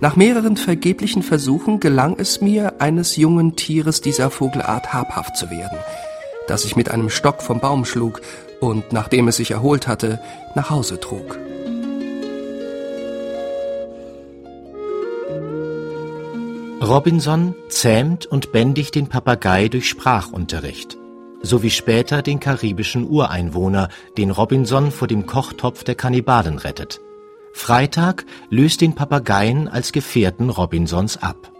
Nach 0.00 0.14
mehreren 0.14 0.56
vergeblichen 0.56 1.22
Versuchen 1.22 1.80
gelang 1.80 2.16
es 2.18 2.40
mir, 2.40 2.80
eines 2.80 3.16
jungen 3.16 3.56
Tieres 3.56 4.00
dieser 4.00 4.30
Vogelart 4.30 4.92
habhaft 4.92 5.36
zu 5.36 5.50
werden, 5.50 5.78
das 6.48 6.64
ich 6.64 6.76
mit 6.76 6.90
einem 6.90 7.10
Stock 7.10 7.42
vom 7.42 7.60
Baum 7.60 7.84
schlug 7.84 8.20
und, 8.60 8.92
nachdem 8.92 9.28
es 9.28 9.36
sich 9.36 9.52
erholt 9.52 9.86
hatte, 9.86 10.20
nach 10.54 10.70
Hause 10.70 10.98
trug. 10.98 11.38
Robinson 16.80 17.54
zähmt 17.68 18.26
und 18.26 18.52
bändigt 18.52 18.94
den 18.94 19.08
Papagei 19.08 19.68
durch 19.68 19.88
Sprachunterricht, 19.88 20.96
so 21.42 21.62
wie 21.62 21.70
später 21.70 22.22
den 22.22 22.40
karibischen 22.40 23.08
Ureinwohner, 23.08 23.88
den 24.16 24.30
Robinson 24.30 24.90
vor 24.90 25.08
dem 25.08 25.26
Kochtopf 25.26 25.84
der 25.84 25.96
Kannibalen 25.96 26.56
rettet. 26.58 27.00
Freitag 27.52 28.24
löst 28.48 28.80
den 28.80 28.94
Papageien 28.94 29.68
als 29.68 29.92
Gefährten 29.92 30.48
Robinsons 30.48 31.16
ab. 31.16 31.52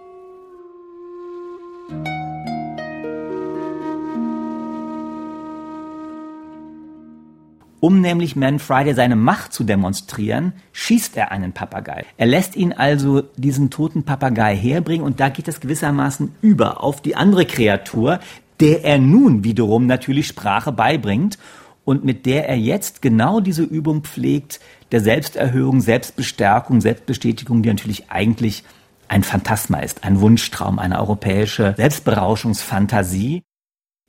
Um 7.81 8.01
nämlich 8.01 8.35
Man 8.35 8.59
Friday 8.59 8.95
seine 8.95 9.15
Macht 9.15 9.53
zu 9.53 9.63
demonstrieren, 9.63 10.53
schießt 10.73 11.17
er 11.17 11.31
einen 11.31 11.53
Papagei. 11.53 12.05
Er 12.17 12.27
lässt 12.27 12.57
ihn 12.57 12.73
also 12.73 13.23
diesen 13.37 13.71
toten 13.71 14.03
Papagei 14.03 14.57
herbringen 14.57 15.05
und 15.05 15.21
da 15.21 15.29
geht 15.29 15.47
es 15.47 15.61
gewissermaßen 15.61 16.35
über 16.41 16.83
auf 16.83 17.01
die 17.01 17.15
andere 17.15 17.47
Kreatur, 17.47 18.19
der 18.61 18.85
er 18.85 18.99
nun 18.99 19.45
wiederum 19.45 19.87
natürlich 19.87 20.27
Sprache 20.27 20.73
beibringt 20.73 21.39
und 21.85 22.05
mit 22.05 22.27
der 22.27 22.49
er 22.49 22.59
jetzt 22.59 23.01
genau 23.01 23.41
diese 23.41 23.63
Übung 23.63 24.03
pflegt, 24.03 24.61
der 24.91 25.01
Selbsterhöhung, 25.01 25.81
Selbstbestärkung, 25.81 26.81
Selbstbestätigung, 26.81 27.63
die 27.63 27.69
natürlich 27.69 28.11
eigentlich 28.11 28.65
ein 29.07 29.23
Phantasma 29.23 29.79
ist, 29.79 30.05
ein 30.05 30.21
Wunschtraum, 30.21 30.79
eine 30.79 31.01
europäische 31.01 31.75
Selbstberauschungsfantasie. 31.77 33.43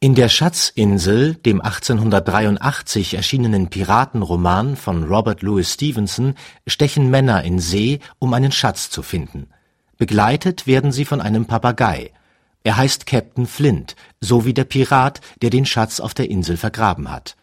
In 0.02 0.16
der 0.16 0.30
Schatzinsel, 0.30 1.36
dem 1.36 1.60
1883 1.60 3.16
erschienenen 3.16 3.70
Piratenroman 3.70 4.78
von 4.78 5.04
Robert 5.04 5.42
Louis 5.42 5.74
Stevenson, 5.74 6.36
stechen 6.66 7.10
Männer 7.10 7.44
in 7.44 7.60
See, 7.60 8.00
um 8.18 8.34
einen 8.34 8.54
Schatz 8.54 8.90
zu 8.90 9.04
finden. 9.04 9.48
Begleitet 9.98 10.68
werden 10.68 10.94
sie 10.94 11.04
von 11.04 11.20
einem 11.20 11.48
Papagei. 11.48 12.14
Er 12.64 12.78
heißt 12.78 13.08
Captain 13.08 13.46
Flint, 13.46 13.98
so 14.22 14.46
wie 14.46 14.54
der 14.54 14.64
Pirat, 14.64 15.20
der 15.42 15.50
den 15.50 15.66
Schatz 15.66 16.00
auf 16.00 16.14
der 16.14 16.30
Insel 16.30 16.56
vergraben 16.56 17.12
hat. 17.12 17.36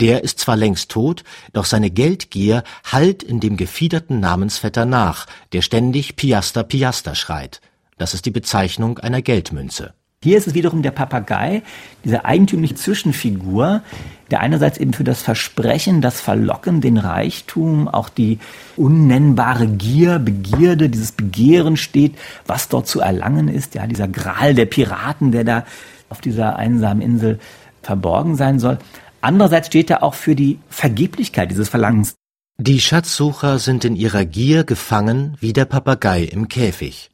Der 0.00 0.24
ist 0.24 0.40
zwar 0.40 0.56
längst 0.56 0.90
tot, 0.90 1.22
doch 1.52 1.66
seine 1.66 1.92
Geldgier 1.92 2.64
hallt 2.82 3.22
in 3.22 3.38
dem 3.38 3.56
gefiederten 3.56 4.18
Namensvetter 4.18 4.86
nach, 4.86 5.28
der 5.52 5.62
ständig 5.62 6.16
Piaster 6.16 6.64
Piaster 6.64 7.14
schreit. 7.14 7.60
Das 7.96 8.12
ist 8.12 8.26
die 8.26 8.32
Bezeichnung 8.32 8.98
einer 8.98 9.22
Geldmünze. 9.22 9.94
Hier 10.22 10.38
ist 10.38 10.46
es 10.46 10.54
wiederum 10.54 10.82
der 10.82 10.92
Papagei, 10.92 11.62
diese 12.04 12.24
eigentümliche 12.24 12.76
Zwischenfigur, 12.76 13.82
der 14.30 14.40
einerseits 14.40 14.78
eben 14.78 14.92
für 14.92 15.02
das 15.02 15.20
Versprechen, 15.20 16.00
das 16.00 16.20
Verlocken, 16.20 16.80
den 16.80 16.96
Reichtum, 16.96 17.88
auch 17.88 18.08
die 18.08 18.38
unnennbare 18.76 19.66
Gier, 19.66 20.20
Begierde, 20.20 20.88
dieses 20.88 21.10
Begehren 21.10 21.76
steht, 21.76 22.14
was 22.46 22.68
dort 22.68 22.86
zu 22.86 23.00
erlangen 23.00 23.48
ist, 23.48 23.74
ja, 23.74 23.88
dieser 23.88 24.06
Gral 24.06 24.54
der 24.54 24.66
Piraten, 24.66 25.32
der 25.32 25.42
da 25.42 25.64
auf 26.08 26.20
dieser 26.20 26.56
einsamen 26.56 27.02
Insel 27.02 27.40
verborgen 27.82 28.36
sein 28.36 28.60
soll. 28.60 28.78
Andererseits 29.22 29.66
steht 29.66 29.90
er 29.90 30.04
auch 30.04 30.14
für 30.14 30.36
die 30.36 30.58
Vergeblichkeit 30.68 31.50
dieses 31.50 31.68
Verlangens. 31.68 32.14
Die 32.58 32.80
Schatzsucher 32.80 33.58
sind 33.58 33.84
in 33.84 33.96
ihrer 33.96 34.24
Gier 34.24 34.62
gefangen 34.62 35.36
wie 35.40 35.52
der 35.52 35.64
Papagei 35.64 36.22
im 36.22 36.46
Käfig. 36.46 37.10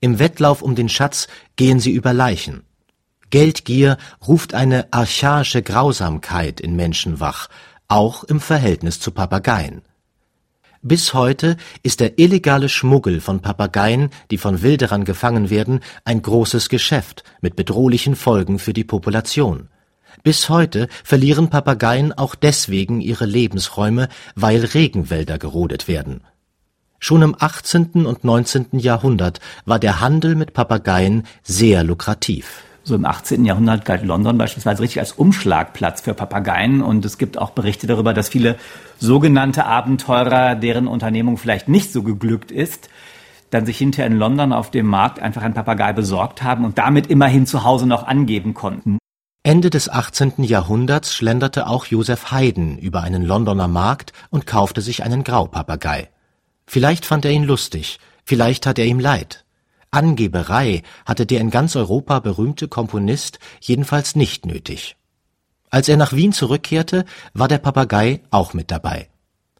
Im 0.00 0.18
Wettlauf 0.18 0.62
um 0.62 0.74
den 0.74 0.88
Schatz 0.88 1.28
gehen 1.56 1.78
sie 1.78 1.92
über 1.92 2.14
Leichen. 2.14 2.62
Geldgier 3.28 3.98
ruft 4.26 4.54
eine 4.54 4.92
archaische 4.92 5.62
Grausamkeit 5.62 6.60
in 6.60 6.74
Menschen 6.74 7.20
wach, 7.20 7.48
auch 7.86 8.24
im 8.24 8.40
Verhältnis 8.40 8.98
zu 8.98 9.10
Papageien. 9.10 9.82
Bis 10.82 11.12
heute 11.12 11.58
ist 11.82 12.00
der 12.00 12.18
illegale 12.18 12.70
Schmuggel 12.70 13.20
von 13.20 13.40
Papageien, 13.40 14.08
die 14.30 14.38
von 14.38 14.62
Wilderern 14.62 15.04
gefangen 15.04 15.50
werden, 15.50 15.80
ein 16.04 16.22
großes 16.22 16.70
Geschäft 16.70 17.22
mit 17.42 17.54
bedrohlichen 17.54 18.16
Folgen 18.16 18.58
für 18.58 18.72
die 18.72 18.84
Population. 18.84 19.68
Bis 20.22 20.48
heute 20.48 20.88
verlieren 21.04 21.50
Papageien 21.50 22.16
auch 22.16 22.34
deswegen 22.34 23.02
ihre 23.02 23.26
Lebensräume, 23.26 24.08
weil 24.34 24.64
Regenwälder 24.64 25.38
gerodet 25.38 25.86
werden. 25.86 26.22
Schon 27.02 27.22
im 27.22 27.34
18. 27.36 28.04
und 28.04 28.24
19. 28.24 28.66
Jahrhundert 28.72 29.40
war 29.64 29.78
der 29.78 30.00
Handel 30.00 30.34
mit 30.34 30.52
Papageien 30.52 31.24
sehr 31.42 31.82
lukrativ. 31.82 32.62
So 32.84 32.94
im 32.94 33.06
18. 33.06 33.46
Jahrhundert 33.46 33.86
galt 33.86 34.04
London 34.04 34.36
beispielsweise 34.36 34.82
richtig 34.82 35.00
als 35.00 35.12
Umschlagplatz 35.12 36.02
für 36.02 36.12
Papageien 36.12 36.82
und 36.82 37.02
es 37.06 37.16
gibt 37.16 37.38
auch 37.38 37.50
Berichte 37.50 37.86
darüber, 37.86 38.12
dass 38.12 38.28
viele 38.28 38.56
sogenannte 38.98 39.64
Abenteurer, 39.64 40.54
deren 40.56 40.86
Unternehmung 40.86 41.38
vielleicht 41.38 41.68
nicht 41.68 41.90
so 41.90 42.02
geglückt 42.02 42.50
ist, 42.50 42.90
dann 43.48 43.64
sich 43.64 43.78
hinterher 43.78 44.06
in 44.06 44.18
London 44.18 44.52
auf 44.52 44.70
dem 44.70 44.86
Markt 44.86 45.20
einfach 45.20 45.42
ein 45.42 45.54
Papagei 45.54 45.94
besorgt 45.94 46.42
haben 46.42 46.66
und 46.66 46.76
damit 46.76 47.06
immerhin 47.06 47.46
zu 47.46 47.64
Hause 47.64 47.86
noch 47.86 48.06
angeben 48.06 48.52
konnten. 48.52 48.98
Ende 49.42 49.70
des 49.70 49.88
18. 49.88 50.34
Jahrhunderts 50.44 51.14
schlenderte 51.14 51.66
auch 51.66 51.86
Joseph 51.86 52.30
Haydn 52.30 52.76
über 52.76 53.00
einen 53.02 53.24
Londoner 53.24 53.68
Markt 53.68 54.12
und 54.28 54.46
kaufte 54.46 54.82
sich 54.82 55.02
einen 55.02 55.24
Graupapagei. 55.24 56.10
Vielleicht 56.72 57.04
fand 57.04 57.24
er 57.24 57.32
ihn 57.32 57.42
lustig, 57.42 57.98
vielleicht 58.24 58.62
tat 58.62 58.78
er 58.78 58.86
ihm 58.86 59.00
leid. 59.00 59.44
Angeberei 59.90 60.84
hatte 61.04 61.26
der 61.26 61.40
in 61.40 61.50
ganz 61.50 61.74
Europa 61.74 62.20
berühmte 62.20 62.68
Komponist 62.68 63.40
jedenfalls 63.60 64.14
nicht 64.14 64.46
nötig. 64.46 64.94
Als 65.68 65.88
er 65.88 65.96
nach 65.96 66.12
Wien 66.12 66.32
zurückkehrte, 66.32 67.06
war 67.34 67.48
der 67.48 67.58
Papagei 67.58 68.20
auch 68.30 68.54
mit 68.54 68.70
dabei. 68.70 69.08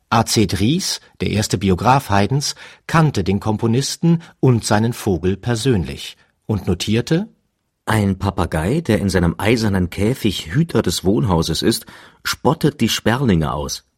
A.C. 0.09 0.47
Dries, 0.47 1.00
der 1.21 1.31
erste 1.31 1.59
Biograf 1.59 2.11
Haydns, 2.11 2.55
kannte 2.87 3.25
den 3.25 3.40
Komponisten 3.40 4.23
und 4.38 4.64
seinen 4.64 4.93
Vogel 4.93 5.37
persönlich 5.37 6.17
und 6.47 6.69
notierte 6.69 7.26
Ein 7.87 8.21
Papagei, 8.21 8.83
der 8.83 9.00
in 9.00 9.09
seinem 9.09 9.35
eisernen 9.37 9.90
Käfig 9.90 10.55
Hüter 10.55 10.81
des 10.81 11.02
Wohnhauses 11.02 11.62
ist, 11.62 11.87
spottet 12.23 12.81
die 12.81 12.88
Sperlinge 12.88 13.52
aus, 13.52 13.89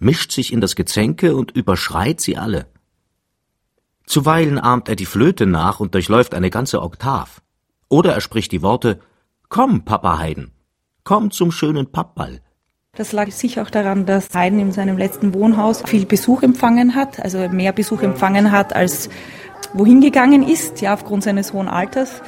mischt 0.00 0.32
sich 0.32 0.52
in 0.52 0.60
das 0.60 0.76
Gezänke 0.76 1.36
und 1.36 1.50
überschreit 1.52 2.20
sie 2.20 2.36
alle. 2.36 2.66
Zuweilen 4.06 4.58
ahmt 4.58 4.88
er 4.88 4.96
die 4.96 5.06
Flöte 5.06 5.46
nach 5.46 5.80
und 5.80 5.94
durchläuft 5.94 6.34
eine 6.34 6.50
ganze 6.50 6.82
Oktav. 6.82 7.42
Oder 7.88 8.14
er 8.14 8.20
spricht 8.20 8.52
die 8.52 8.62
Worte 8.62 9.00
Komm, 9.48 9.84
Papa 9.84 10.18
Haydn, 10.18 10.50
komm 11.04 11.30
zum 11.30 11.52
schönen 11.52 11.90
Pappball. 11.90 12.40
Das 12.94 13.12
lag 13.12 13.30
sicher 13.30 13.62
auch 13.62 13.70
daran, 13.70 14.06
dass 14.06 14.28
Haydn 14.34 14.58
in 14.58 14.72
seinem 14.72 14.98
letzten 14.98 15.32
Wohnhaus 15.32 15.82
viel 15.86 16.04
Besuch 16.04 16.42
empfangen 16.42 16.94
hat, 16.94 17.20
also 17.20 17.48
mehr 17.48 17.72
Besuch 17.72 18.02
empfangen 18.02 18.50
hat, 18.50 18.74
als 18.74 19.08
wohin 19.72 20.00
gegangen 20.00 20.42
ist, 20.42 20.80
ja, 20.80 20.94
aufgrund 20.94 21.22
seines 21.22 21.52
hohen 21.52 21.68
Alters. 21.68 22.22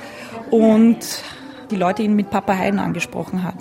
Und 0.50 0.98
die 1.70 1.76
Leute 1.76 2.02
ihn 2.02 2.14
mit 2.14 2.30
Papa 2.30 2.54
Haydn 2.54 2.78
angesprochen 2.78 3.42
hat. 3.42 3.56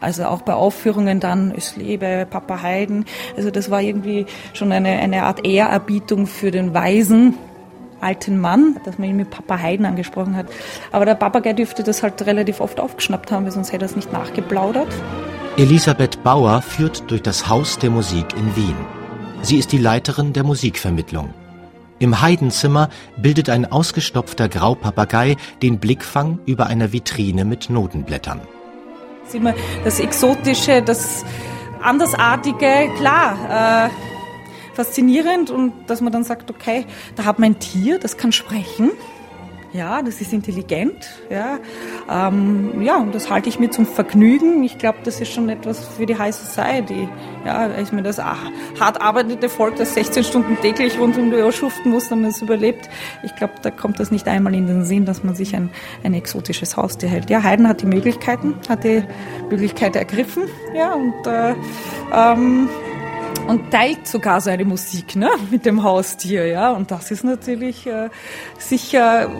Also 0.00 0.24
auch 0.24 0.42
bei 0.42 0.54
Aufführungen 0.54 1.20
dann, 1.20 1.52
es 1.56 1.76
lebe 1.76 2.26
Papa 2.28 2.62
Haydn. 2.62 3.04
Also 3.36 3.50
das 3.50 3.70
war 3.70 3.80
irgendwie 3.80 4.26
schon 4.52 4.72
eine, 4.72 4.90
eine 4.90 5.24
Art 5.24 5.46
Ehrerbietung 5.46 6.26
für 6.26 6.50
den 6.50 6.74
weisen 6.74 7.34
alten 8.00 8.40
Mann, 8.40 8.76
dass 8.84 8.98
man 8.98 9.10
ihn 9.10 9.16
mit 9.16 9.30
Papa 9.30 9.58
Haydn 9.58 9.84
angesprochen 9.84 10.36
hat. 10.36 10.46
Aber 10.92 11.04
der 11.04 11.14
Papagei 11.14 11.52
dürfte 11.52 11.82
das 11.82 12.02
halt 12.02 12.24
relativ 12.26 12.60
oft 12.60 12.80
aufgeschnappt 12.80 13.30
haben, 13.30 13.44
weil 13.44 13.52
sonst 13.52 13.72
hätte 13.72 13.84
er 13.84 13.90
es 13.90 13.96
nicht 13.96 14.12
nachgeplaudert. 14.12 14.88
Elisabeth 15.56 16.22
Bauer 16.22 16.62
führt 16.62 17.10
durch 17.10 17.22
das 17.22 17.48
Haus 17.48 17.78
der 17.78 17.90
Musik 17.90 18.26
in 18.36 18.56
Wien. 18.56 18.76
Sie 19.42 19.58
ist 19.58 19.72
die 19.72 19.78
Leiterin 19.78 20.32
der 20.32 20.44
Musikvermittlung. 20.44 21.34
Im 21.98 22.22
Haydnzimmer 22.22 22.88
bildet 23.18 23.50
ein 23.50 23.70
ausgestopfter 23.70 24.48
Graupapagei 24.48 25.36
den 25.60 25.78
Blickfang 25.78 26.38
über 26.46 26.66
einer 26.66 26.92
Vitrine 26.92 27.44
mit 27.44 27.68
Notenblättern. 27.68 28.40
Ist 29.30 29.36
immer 29.36 29.54
das 29.84 30.00
Exotische, 30.00 30.82
das 30.82 31.24
Andersartige, 31.80 32.90
klar, 32.96 33.86
äh, 33.86 34.74
faszinierend 34.74 35.50
und 35.50 35.72
dass 35.86 36.00
man 36.00 36.12
dann 36.12 36.24
sagt, 36.24 36.50
okay, 36.50 36.84
da 37.14 37.26
hat 37.26 37.38
man 37.38 37.52
ein 37.52 37.60
Tier, 37.60 38.00
das 38.00 38.16
kann 38.16 38.32
sprechen. 38.32 38.90
Ja, 39.72 40.02
das 40.02 40.20
ist 40.20 40.32
intelligent. 40.32 41.08
Ja, 41.30 41.58
ähm, 42.10 42.82
ja, 42.82 42.96
und 42.96 43.14
das 43.14 43.30
halte 43.30 43.48
ich 43.48 43.60
mir 43.60 43.70
zum 43.70 43.86
Vergnügen. 43.86 44.64
Ich 44.64 44.78
glaube, 44.78 44.98
das 45.04 45.20
ist 45.20 45.32
schon 45.32 45.48
etwas 45.48 45.86
für 45.86 46.06
die 46.06 46.18
High 46.18 46.34
Society. 46.34 47.08
Ja, 47.46 47.78
ich 47.78 47.92
meine, 47.92 48.02
das 48.02 48.18
ach, 48.18 48.50
hart 48.80 49.00
arbeitende 49.00 49.48
Volk, 49.48 49.76
das 49.76 49.94
16 49.94 50.24
Stunden 50.24 50.56
täglich 50.60 50.98
rund 50.98 51.16
um 51.16 51.30
die 51.30 51.36
Uhr 51.36 51.52
schuften 51.52 51.90
muss, 51.90 52.08
damit 52.08 52.32
es 52.32 52.42
überlebt. 52.42 52.90
Ich 53.22 53.34
glaube, 53.36 53.54
da 53.62 53.70
kommt 53.70 54.00
das 54.00 54.10
nicht 54.10 54.26
einmal 54.26 54.54
in 54.54 54.66
den 54.66 54.84
Sinn, 54.84 55.04
dass 55.04 55.22
man 55.22 55.36
sich 55.36 55.54
ein, 55.54 55.70
ein 56.02 56.14
exotisches 56.14 56.76
Haustier 56.76 57.08
hält. 57.08 57.30
Ja, 57.30 57.42
Haydn 57.42 57.68
hat 57.68 57.82
die 57.82 57.86
Möglichkeiten, 57.86 58.54
hat 58.68 58.82
die 58.82 59.04
Möglichkeit 59.48 59.94
ergriffen. 59.94 60.44
Ja, 60.74 60.94
und 60.94 61.26
äh, 61.26 61.54
ähm, 62.12 62.68
und 63.46 63.70
teilt 63.70 64.06
sogar 64.06 64.40
seine 64.40 64.64
Musik 64.64 65.16
ne, 65.16 65.30
mit 65.50 65.66
dem 65.66 65.82
Haustier. 65.82 66.46
Ja? 66.46 66.70
Und 66.70 66.90
das 66.90 67.10
ist 67.10 67.24
natürlich 67.24 67.86
äh, 67.86 68.08
sicher 68.58 69.30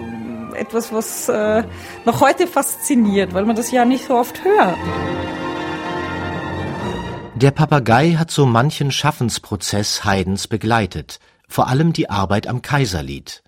etwas, 0.54 0.92
was 0.92 1.28
äh, 1.28 1.64
noch 2.04 2.20
heute 2.20 2.46
fasziniert, 2.46 3.34
weil 3.34 3.44
man 3.44 3.56
das 3.56 3.70
ja 3.70 3.84
nicht 3.84 4.06
so 4.06 4.14
oft 4.14 4.44
hört. 4.44 4.76
Der 7.34 7.52
Papagei 7.52 8.16
hat 8.18 8.30
so 8.30 8.44
manchen 8.44 8.92
Schaffensprozess 8.92 10.04
Haydns 10.04 10.46
begleitet, 10.46 11.20
vor 11.48 11.68
allem 11.68 11.92
die 11.92 12.10
Arbeit 12.10 12.46
am 12.46 12.60
Kaiserlied. 12.60 13.42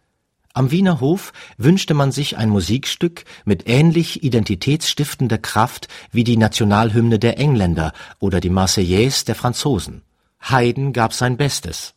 Am 0.55 0.71
Wiener 0.71 1.01
Hof 1.01 1.33
wünschte 1.57 1.95
man 1.95 2.13
sich 2.13 2.37
ein 2.37 2.51
Musikstück 2.51 3.25
mit 3.45 3.65
ähnlich 3.67 4.23
identitätsstiftender 4.23 5.39
Kraft 5.39 5.89
wie 6.11 6.25
die 6.25 6.37
Nationalhymne 6.37 7.19
der 7.19 7.39
Engländer 7.39 7.93
oder 8.19 8.41
die 8.41 8.51
Marseillaise 8.51 9.25
der 9.25 9.35
Franzosen. 9.35 10.03
Haydn 10.43 10.93
gab 10.93 11.13
sein 11.13 11.37
Bestes. 11.37 11.95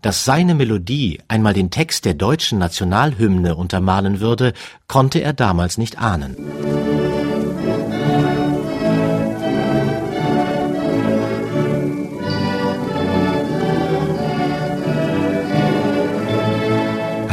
Dass 0.00 0.24
seine 0.24 0.54
Melodie 0.54 1.20
einmal 1.28 1.52
den 1.52 1.70
Text 1.70 2.04
der 2.04 2.14
deutschen 2.14 2.58
Nationalhymne 2.58 3.56
untermalen 3.56 4.20
würde, 4.20 4.54
konnte 4.86 5.20
er 5.20 5.32
damals 5.32 5.76
nicht 5.76 5.98
ahnen. 5.98 6.36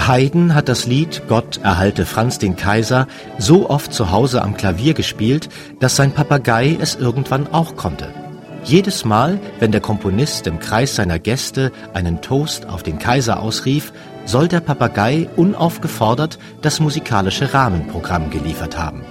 Haydn 0.08 0.56
hat 0.56 0.70
das 0.70 0.88
Lied 0.88 1.24
Gott 1.28 1.58
erhalte 1.58 2.06
Franz 2.06 2.40
den 2.40 2.56
Kaiser 2.56 3.08
so 3.38 3.70
oft 3.70 3.94
zu 3.94 4.10
Hause 4.12 4.42
am 4.42 4.56
Klavier 4.56 4.94
gespielt, 4.94 5.50
dass 5.80 5.98
sein 5.98 6.14
Papagei 6.14 6.78
es 6.80 6.96
irgendwann 6.96 7.48
auch 7.48 7.76
konnte. 7.76 8.27
Jedes 8.68 9.06
Mal, 9.06 9.40
wenn 9.60 9.72
der 9.72 9.80
Komponist 9.80 10.46
im 10.46 10.60
Kreis 10.60 10.96
seiner 10.96 11.20
Gäste 11.20 11.72
einen 11.94 12.22
Toast 12.22 12.66
auf 12.66 12.84
den 12.84 13.00
Kaiser 13.00 13.42
ausrief, 13.42 13.94
soll 14.26 14.50
der 14.50 14.60
Papagei 14.60 15.30
unaufgefordert 15.38 16.38
das 16.62 16.82
musikalische 16.82 17.54
Rahmenprogramm 17.54 18.30
geliefert 18.30 18.78
haben. 18.78 19.06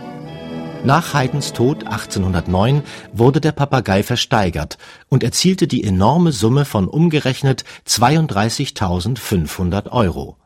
Nach 0.85 1.15
Haydns 1.15 1.55
Tod 1.55 1.87
1809 1.87 2.83
wurde 3.15 3.41
der 3.41 3.53
Papagei 3.53 4.03
versteigert 4.03 4.77
und 5.09 5.25
erzielte 5.25 5.67
die 5.67 5.85
enorme 5.85 6.33
Summe 6.33 6.67
von 6.67 6.87
umgerechnet 6.87 7.65
32.500 7.89 9.91
Euro. 9.91 10.37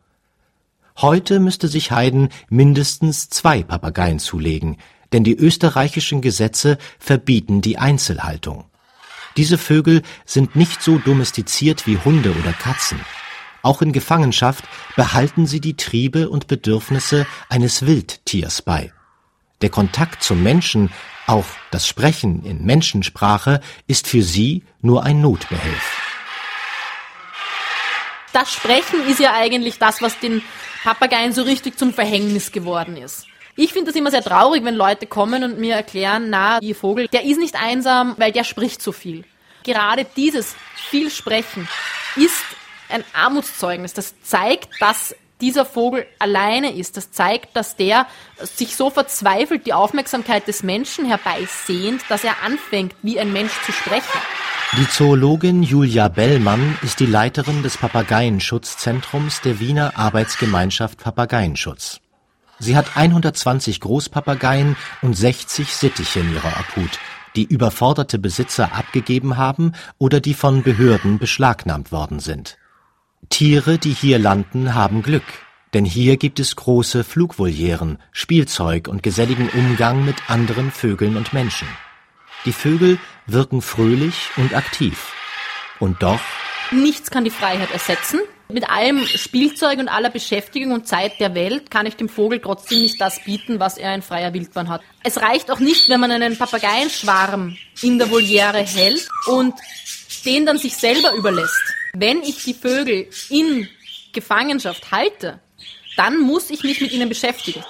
Heute 0.99 1.41
müsste 1.41 1.67
sich 1.67 1.91
Haydn 1.91 2.29
mindestens 2.49 3.29
zwei 3.29 3.65
Papageien 3.65 4.21
zulegen, 4.21 4.77
denn 5.13 5.25
die 5.25 5.35
österreichischen 5.35 6.21
Gesetze 6.21 6.79
verbieten 7.01 7.61
die 7.61 7.77
Einzelhaltung. 7.77 8.70
Diese 9.37 9.59
Vögel 9.59 10.03
sind 10.25 10.57
nicht 10.57 10.83
so 10.83 10.99
domestiziert 10.99 11.87
wie 11.87 11.99
Hunde 11.99 12.35
oder 12.35 12.53
Katzen. 12.53 13.01
Auch 13.63 13.83
in 13.83 13.93
Gefangenschaft 13.93 14.65
behalten 14.97 15.47
sie 15.47 15.61
die 15.61 15.77
Triebe 15.77 16.29
und 16.29 16.47
Bedürfnisse 16.47 17.27
eines 17.49 17.87
Wildtiers 17.87 18.63
bei. 18.63 18.93
Der 19.61 19.69
Kontakt 19.69 20.23
zum 20.23 20.43
Menschen, 20.43 20.91
auch 21.27 21.45
das 21.71 21.87
Sprechen 21.87 22.45
in 22.45 22.65
Menschensprache, 22.65 23.61
ist 23.87 24.09
für 24.09 24.23
sie 24.23 24.65
nur 24.81 25.05
ein 25.05 25.21
Notbehelf. 25.21 26.01
Das 28.33 28.53
Sprechen 28.53 29.07
ist 29.07 29.21
ja 29.21 29.35
eigentlich 29.35 29.79
das, 29.79 30.01
was 30.01 30.19
den 30.19 30.43
Papageien 30.83 31.33
so 31.33 31.43
richtig 31.43 31.79
zum 31.79 31.93
Verhängnis 31.93 32.53
geworden 32.53 32.97
ist. 32.97 33.27
Ich 33.63 33.75
finde 33.75 33.91
das 33.91 33.97
immer 33.97 34.11
sehr 34.11 34.25
traurig, 34.25 34.65
wenn 34.65 34.75
Leute 34.75 35.07
kommen 35.07 35.45
und 35.45 35.59
mir 35.59 35.75
erklären, 35.75 36.31
na, 36.31 36.61
ihr 36.63 36.75
Vogel, 36.75 37.09
der 37.09 37.25
ist 37.25 37.39
nicht 37.39 37.63
einsam, 37.63 38.15
weil 38.17 38.33
der 38.33 38.45
spricht 38.45 38.81
so 38.81 38.91
viel. 38.91 39.25
Gerade 39.65 40.07
dieses 40.17 40.57
viel 40.75 41.11
Sprechen 41.11 41.69
ist 42.17 42.43
ein 42.89 43.05
Armutszeugnis. 43.13 43.93
Das 43.93 44.15
zeigt, 44.23 44.71
dass 44.81 45.15
dieser 45.43 45.67
Vogel 45.67 46.07
alleine 46.19 46.73
ist. 46.73 46.97
Das 46.97 47.13
zeigt, 47.13 47.55
dass 47.55 47.77
der 47.77 48.07
sich 48.43 48.77
so 48.77 48.89
verzweifelt 48.89 49.67
die 49.67 49.75
Aufmerksamkeit 49.75 50.49
des 50.49 50.63
Menschen 50.63 51.05
herbeisehnt, 51.05 52.01
dass 52.09 52.25
er 52.25 52.43
anfängt, 52.43 52.95
wie 53.03 53.21
ein 53.21 53.31
Mensch 53.31 53.53
zu 53.67 53.73
sprechen. 53.73 54.21
Die 54.79 54.89
Zoologin 54.89 55.63
Julia 55.63 56.09
Bellmann 56.09 56.79
ist 56.81 56.99
die 56.99 57.05
Leiterin 57.05 57.63
des 57.63 57.77
Papageienschutzzentrums 57.77 59.43
der 59.43 59.61
Wiener 59.61 59.99
Arbeitsgemeinschaft 59.99 60.97
Papageienschutz. 60.97 62.01
Sie 62.61 62.77
hat 62.77 62.97
120 62.97 63.81
Großpapageien 63.81 64.77
und 65.03 65.17
60 65.17 65.75
Sittiche 65.75 66.21
in 66.21 66.35
ihrer 66.35 66.53
Obhut, 66.61 66.99
die 67.35 67.45
überforderte 67.45 68.19
Besitzer 68.19 68.75
abgegeben 68.75 69.37
haben 69.37 69.73
oder 69.99 70.21
die 70.21 70.35
von 70.35 70.63
Behörden 70.63 71.19
beschlagnahmt 71.19 71.91
worden 71.91 72.21
sind. 72.21 72.59
Tiere, 73.31 73.79
die 73.79 73.93
hier 73.93 74.19
landen, 74.19 74.75
haben 74.75 75.03
Glück, 75.03 75.25
denn 75.73 75.85
hier 75.85 76.17
gibt 76.19 76.39
es 76.39 76.55
große 76.55 77.03
Flugvolieren, 77.03 77.99
Spielzeug 78.13 78.89
und 78.89 79.03
geselligen 79.03 79.49
Umgang 79.49 80.05
mit 80.05 80.29
anderen 80.29 80.71
Vögeln 80.71 81.17
und 81.17 81.33
Menschen. 81.33 81.69
Die 82.45 82.53
Vögel 82.53 82.99
wirken 83.27 83.63
fröhlich 83.63 84.29
und 84.37 84.55
aktiv. 84.55 85.13
Und 85.79 86.03
doch 86.03 86.21
Nichts 86.71 87.11
kann 87.11 87.25
die 87.25 87.31
Freiheit 87.31 87.73
ersetzen. 87.73 88.21
Mit 88.53 88.69
allem 88.69 89.07
Spielzeug 89.07 89.79
und 89.79 89.89
aller 89.89 90.11
Beschäftigung 90.11 90.73
und 90.73 90.89
Zeit 90.89 91.21
der 91.21 91.35
Welt 91.35 91.71
kann 91.71 91.87
ich 91.87 91.97
dem 91.97 92.09
Vogel 92.09 92.41
trotzdem 92.41 92.81
nicht 92.81 93.01
das 93.01 93.23
bieten, 93.25 93.61
was 93.61 93.79
er 93.79 93.95
in 93.95 94.03
freier 94.03 94.33
Wildbahn 94.33 94.69
hat. 94.69 94.83
Es 95.03 95.19
reicht 95.19 95.51
auch 95.51 95.61
nicht, 95.61 95.89
wenn 95.89 96.01
man 96.01 96.11
einen 96.11 96.37
Papageienschwarm 96.37 97.57
in 97.83 97.99
der 97.99 98.11
Voliere 98.11 98.59
hält 98.59 99.09
und 99.27 99.55
den 100.25 100.47
dann 100.47 100.59
sich 100.59 100.77
selber 100.77 101.13
überlässt. 101.13 101.63
Wenn 101.93 102.23
ich 102.23 102.45
die 102.45 102.55
Vögel 102.55 103.09
in 103.29 103.69
Gefangenschaft 104.13 104.91
halte, 104.91 105.41
dann 105.97 106.19
muss 106.21 106.51
ich 106.51 106.63
mich 106.63 106.81
mit 106.81 106.93
ihnen 106.93 107.09
beschäftigen. 107.09 107.65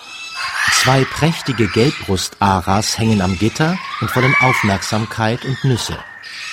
Zwei 0.73 1.05
prächtige 1.05 1.69
Gelbbrustaras 1.69 2.99
hängen 2.99 3.21
am 3.21 3.39
Gitter 3.39 3.79
und 4.01 4.15
wollen 4.17 4.35
Aufmerksamkeit 4.41 5.45
und 5.45 5.63
Nüsse. 5.65 5.99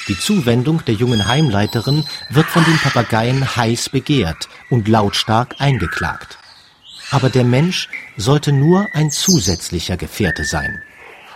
Die 0.08 0.18
Zuwendung 0.18 0.86
der 0.86 0.96
jungen 0.96 1.28
Heimleiterin 1.28 2.06
wird 2.30 2.46
von 2.46 2.64
den 2.64 2.78
Papageien 2.78 3.58
heiß 3.58 3.90
begehrt 3.90 4.48
und 4.70 4.88
lautstark 4.88 5.56
eingeklagt. 5.60 6.38
Aber 7.12 7.30
der 7.30 7.44
Mensch 7.44 7.90
sollte 8.16 8.54
nur 8.54 8.88
ein 8.94 9.12
zusätzlicher 9.12 9.98
Gefährte 9.98 10.46
sein. 10.46 10.82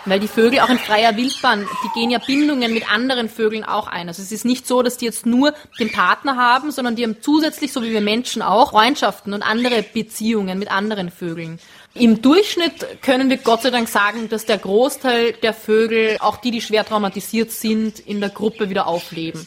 Weil 0.06 0.20
die 0.20 0.28
Vögel 0.28 0.62
auch 0.62 0.70
in 0.70 0.80
freier 0.80 1.16
Wildbahn, 1.16 1.68
die 1.84 2.00
gehen 2.00 2.10
ja 2.10 2.18
Bindungen 2.18 2.74
mit 2.74 2.92
anderen 2.92 3.30
Vögeln 3.30 3.64
auch 3.64 3.88
ein. 3.88 4.08
Also 4.08 4.22
es 4.24 4.32
ist 4.32 4.46
nicht 4.46 4.66
so, 4.66 4.82
dass 4.82 4.98
die 4.98 5.06
jetzt 5.06 5.26
nur 5.26 5.54
den 5.80 5.92
Partner 5.92 6.38
haben, 6.38 6.72
sondern 6.72 6.96
die 6.96 7.04
haben 7.04 7.18
zusätzlich, 7.22 7.72
so 7.72 7.84
wie 7.84 7.92
wir 7.92 8.02
Menschen 8.02 8.42
auch, 8.42 8.72
Freundschaften 8.72 9.34
und 9.34 9.44
andere 9.44 9.84
Beziehungen 9.84 10.58
mit 10.58 10.72
anderen 10.72 11.12
Vögeln. 11.12 11.60
Im 11.94 12.22
Durchschnitt 12.22 13.02
können 13.02 13.30
wir 13.30 13.38
Gott 13.38 13.64
sei 13.64 13.70
Dank 13.70 13.90
sagen, 13.90 14.30
dass 14.30 14.46
der 14.46 14.58
Großteil 14.58 15.34
der 15.34 15.54
Vögel, 15.54 16.18
auch 16.20 16.38
die, 16.38 16.52
die 16.52 16.62
schwer 16.62 16.86
traumatisiert 16.86 17.52
sind, 17.52 18.00
in 18.00 18.22
der 18.22 18.30
Gruppe 18.30 18.70
wieder 18.70 18.88
aufleben. 18.88 19.46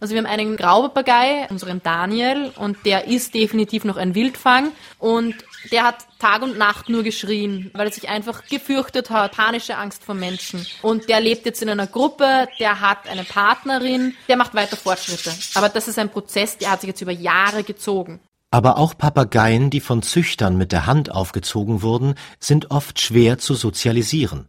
Also 0.00 0.14
wir 0.14 0.22
haben 0.22 0.26
einen 0.26 0.56
Graupapagei, 0.56 1.46
unseren 1.50 1.80
Daniel, 1.82 2.50
und 2.56 2.76
der 2.86 3.06
ist 3.06 3.34
definitiv 3.34 3.84
noch 3.84 3.96
ein 3.96 4.16
Wildfang 4.16 4.72
und 4.98 5.36
der 5.70 5.84
hat 5.84 6.06
Tag 6.18 6.42
und 6.42 6.58
Nacht 6.58 6.88
nur 6.88 7.04
geschrien, 7.04 7.70
weil 7.74 7.86
er 7.86 7.92
sich 7.92 8.08
einfach 8.08 8.46
gefürchtet 8.48 9.10
hat, 9.10 9.36
panische 9.36 9.76
Angst 9.76 10.02
vor 10.02 10.16
Menschen. 10.16 10.66
Und 10.80 11.08
der 11.08 11.20
lebt 11.20 11.46
jetzt 11.46 11.62
in 11.62 11.68
einer 11.68 11.86
Gruppe, 11.86 12.48
der 12.58 12.80
hat 12.80 13.06
eine 13.06 13.22
Partnerin, 13.22 14.16
der 14.28 14.36
macht 14.36 14.54
weiter 14.54 14.76
Fortschritte. 14.76 15.32
Aber 15.54 15.68
das 15.68 15.86
ist 15.86 16.00
ein 16.00 16.08
Prozess, 16.08 16.58
der 16.58 16.72
hat 16.72 16.80
sich 16.80 16.88
jetzt 16.88 17.00
über 17.00 17.12
Jahre 17.12 17.62
gezogen. 17.62 18.18
Aber 18.52 18.76
auch 18.76 18.98
Papageien, 18.98 19.70
die 19.70 19.80
von 19.80 20.02
Züchtern 20.02 20.58
mit 20.58 20.72
der 20.72 20.84
Hand 20.84 21.10
aufgezogen 21.10 21.80
wurden, 21.80 22.16
sind 22.38 22.70
oft 22.70 23.00
schwer 23.00 23.38
zu 23.38 23.54
sozialisieren. 23.54 24.46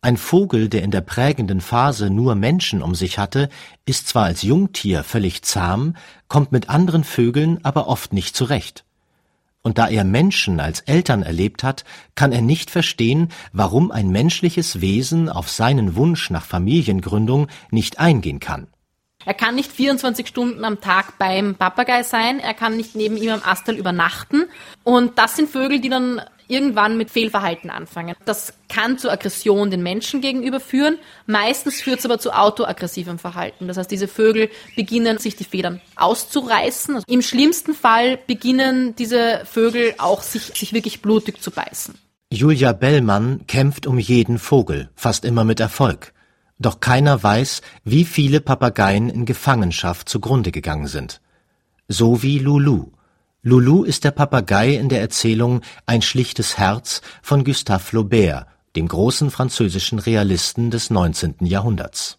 Ein 0.00 0.16
Vogel, 0.16 0.70
der 0.70 0.82
in 0.82 0.90
der 0.90 1.02
prägenden 1.02 1.60
Phase 1.60 2.08
nur 2.08 2.34
Menschen 2.34 2.80
um 2.80 2.94
sich 2.94 3.18
hatte, 3.18 3.50
ist 3.84 4.08
zwar 4.08 4.24
als 4.24 4.40
Jungtier 4.40 5.04
völlig 5.04 5.42
zahm, 5.42 5.96
kommt 6.28 6.50
mit 6.50 6.70
anderen 6.70 7.04
Vögeln 7.04 7.62
aber 7.62 7.88
oft 7.88 8.14
nicht 8.14 8.34
zurecht. 8.34 8.86
Und 9.60 9.76
da 9.76 9.88
er 9.88 10.04
Menschen 10.04 10.58
als 10.58 10.80
Eltern 10.80 11.22
erlebt 11.22 11.62
hat, 11.62 11.84
kann 12.14 12.32
er 12.32 12.40
nicht 12.40 12.70
verstehen, 12.70 13.28
warum 13.52 13.90
ein 13.90 14.08
menschliches 14.08 14.80
Wesen 14.80 15.28
auf 15.28 15.50
seinen 15.50 15.94
Wunsch 15.94 16.30
nach 16.30 16.46
Familiengründung 16.46 17.48
nicht 17.70 17.98
eingehen 17.98 18.40
kann. 18.40 18.68
Er 19.26 19.34
kann 19.34 19.56
nicht 19.56 19.72
24 19.72 20.28
Stunden 20.28 20.64
am 20.64 20.80
Tag 20.80 21.18
beim 21.18 21.56
Papagei 21.56 22.04
sein, 22.04 22.38
er 22.38 22.54
kann 22.54 22.76
nicht 22.76 22.94
neben 22.94 23.16
ihm 23.16 23.30
am 23.30 23.42
Astal 23.44 23.76
übernachten. 23.76 24.44
Und 24.84 25.18
das 25.18 25.34
sind 25.34 25.50
Vögel, 25.50 25.80
die 25.80 25.88
dann 25.88 26.22
irgendwann 26.46 26.96
mit 26.96 27.10
Fehlverhalten 27.10 27.68
anfangen. 27.68 28.14
Das 28.24 28.54
kann 28.68 28.98
zu 28.98 29.10
Aggression 29.10 29.72
den 29.72 29.82
Menschen 29.82 30.20
gegenüber 30.20 30.60
führen. 30.60 30.98
Meistens 31.26 31.80
führt 31.80 31.98
es 31.98 32.04
aber 32.04 32.20
zu 32.20 32.30
autoaggressivem 32.30 33.18
Verhalten. 33.18 33.66
Das 33.66 33.76
heißt, 33.76 33.90
diese 33.90 34.06
Vögel 34.06 34.48
beginnen 34.76 35.18
sich 35.18 35.34
die 35.34 35.42
Federn 35.42 35.80
auszureißen. 35.96 36.94
Also 36.94 37.04
Im 37.08 37.20
schlimmsten 37.20 37.74
Fall 37.74 38.20
beginnen 38.28 38.94
diese 38.94 39.42
Vögel 39.44 39.94
auch 39.98 40.22
sich, 40.22 40.44
sich 40.54 40.72
wirklich 40.72 41.02
blutig 41.02 41.42
zu 41.42 41.50
beißen. 41.50 41.96
Julia 42.32 42.72
Bellmann 42.72 43.44
kämpft 43.48 43.88
um 43.88 43.98
jeden 43.98 44.38
Vogel, 44.38 44.88
fast 44.94 45.24
immer 45.24 45.44
mit 45.44 45.58
Erfolg. 45.58 46.12
Doch 46.58 46.80
keiner 46.80 47.22
weiß, 47.22 47.60
wie 47.84 48.04
viele 48.04 48.40
Papageien 48.40 49.08
in 49.08 49.26
Gefangenschaft 49.26 50.08
zugrunde 50.08 50.52
gegangen 50.52 50.86
sind. 50.86 51.20
So 51.88 52.22
wie 52.22 52.38
Lulu, 52.38 52.90
Lulu 53.46 53.84
ist 53.84 54.02
der 54.02 54.10
Papagei 54.10 54.74
in 54.74 54.88
der 54.88 55.00
Erzählung 55.00 55.60
Ein 55.86 56.02
schlichtes 56.02 56.58
Herz 56.58 57.00
von 57.22 57.44
Gustave 57.44 57.78
Flaubert, 57.78 58.48
dem 58.74 58.88
großen 58.88 59.30
französischen 59.30 60.00
Realisten 60.00 60.72
des 60.72 60.90
19. 60.90 61.36
Jahrhunderts. 61.42 62.18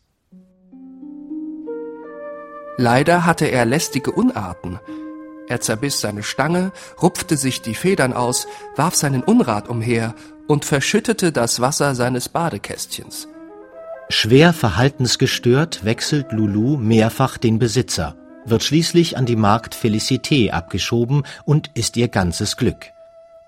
Leider 2.77 3.25
hatte 3.25 3.47
er 3.47 3.65
lästige 3.65 4.13
Unarten. 4.13 4.79
Er 5.49 5.59
zerbiss 5.59 5.99
seine 5.99 6.23
Stange, 6.23 6.71
rupfte 7.01 7.35
sich 7.35 7.61
die 7.61 7.75
Federn 7.75 8.13
aus, 8.13 8.47
warf 8.77 8.95
seinen 8.95 9.21
Unrat 9.21 9.67
umher 9.67 10.15
und 10.47 10.63
verschüttete 10.63 11.33
das 11.33 11.59
Wasser 11.59 11.93
seines 11.93 12.29
Badekästchens. 12.29 13.27
Schwer 14.09 14.53
verhaltensgestört 14.53 15.83
wechselt 15.83 16.31
Lulu 16.31 16.77
mehrfach 16.77 17.37
den 17.37 17.59
Besitzer 17.59 18.15
wird 18.49 18.63
schließlich 18.63 19.17
an 19.17 19.25
die 19.25 19.35
Magd 19.35 19.75
Felicité 19.75 20.51
abgeschoben 20.51 21.23
und 21.45 21.71
ist 21.73 21.97
ihr 21.97 22.07
ganzes 22.07 22.57
Glück. 22.57 22.91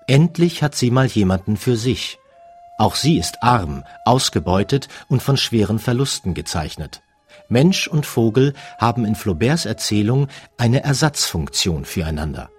Endlich 0.06 0.62
hat 0.62 0.74
sie 0.74 0.90
mal 0.90 1.06
jemanden 1.06 1.56
für 1.56 1.76
sich. 1.76 2.18
Auch 2.78 2.94
sie 2.94 3.18
ist 3.18 3.42
arm, 3.42 3.84
ausgebeutet 4.04 4.88
und 5.08 5.22
von 5.22 5.36
schweren 5.36 5.78
Verlusten 5.78 6.34
gezeichnet. 6.34 7.02
Mensch 7.48 7.88
und 7.88 8.06
Vogel 8.06 8.54
haben 8.78 9.04
in 9.04 9.14
Flauberts 9.14 9.66
Erzählung 9.66 10.28
eine 10.56 10.82
Ersatzfunktion 10.82 11.84
füreinander. 11.84 12.50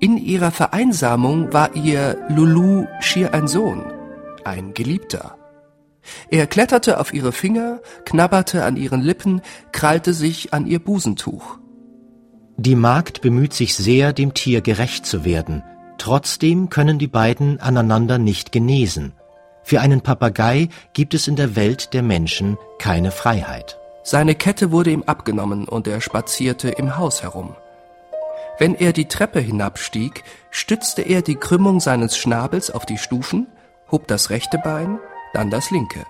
In 0.00 0.18
ihrer 0.18 0.50
Vereinsamung 0.50 1.52
war 1.52 1.74
ihr 1.76 2.18
Lulu 2.28 2.86
schier 3.00 3.32
ein 3.32 3.48
Sohn, 3.48 3.84
ein 4.44 4.74
Geliebter. 4.74 5.38
Er 6.30 6.46
kletterte 6.46 7.00
auf 7.00 7.12
ihre 7.12 7.32
Finger, 7.32 7.80
knabberte 8.04 8.64
an 8.64 8.76
ihren 8.76 9.00
Lippen, 9.00 9.40
krallte 9.72 10.12
sich 10.12 10.52
an 10.52 10.66
ihr 10.66 10.78
Busentuch. 10.78 11.58
Die 12.56 12.76
Magd 12.76 13.20
bemüht 13.20 13.52
sich 13.52 13.74
sehr, 13.74 14.12
dem 14.12 14.34
Tier 14.34 14.60
gerecht 14.60 15.06
zu 15.06 15.24
werden. 15.24 15.62
Trotzdem 15.98 16.70
können 16.70 16.98
die 16.98 17.08
beiden 17.08 17.60
aneinander 17.60 18.18
nicht 18.18 18.52
genesen. 18.52 19.12
Für 19.62 19.80
einen 19.80 20.02
Papagei 20.02 20.68
gibt 20.92 21.14
es 21.14 21.26
in 21.26 21.36
der 21.36 21.56
Welt 21.56 21.94
der 21.94 22.02
Menschen 22.02 22.58
keine 22.78 23.10
Freiheit. 23.10 23.78
Seine 24.02 24.34
Kette 24.34 24.70
wurde 24.70 24.90
ihm 24.90 25.02
abgenommen 25.04 25.66
und 25.66 25.88
er 25.88 26.02
spazierte 26.02 26.68
im 26.68 26.98
Haus 26.98 27.22
herum. 27.22 27.56
Wenn 28.58 28.74
er 28.74 28.92
die 28.92 29.08
Treppe 29.08 29.40
hinabstieg, 29.40 30.22
stützte 30.50 31.02
er 31.02 31.22
die 31.22 31.36
Krümmung 31.36 31.80
seines 31.80 32.16
Schnabels 32.16 32.70
auf 32.70 32.86
die 32.86 32.98
Stufen, 32.98 33.46
hob 33.90 34.06
das 34.06 34.30
rechte 34.30 34.58
Bein, 34.58 34.98
dann 35.34 35.50
das 35.50 35.70
linke. 35.70 36.06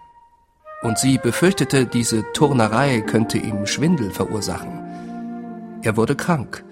Und 0.82 0.98
sie 0.98 1.18
befürchtete, 1.18 1.86
diese 1.86 2.24
Turnerei 2.32 3.00
könnte 3.00 3.38
ihm 3.38 3.66
Schwindel 3.66 4.10
verursachen. 4.10 4.80
Er 5.82 5.96
wurde 5.96 6.14
krank, 6.14 6.64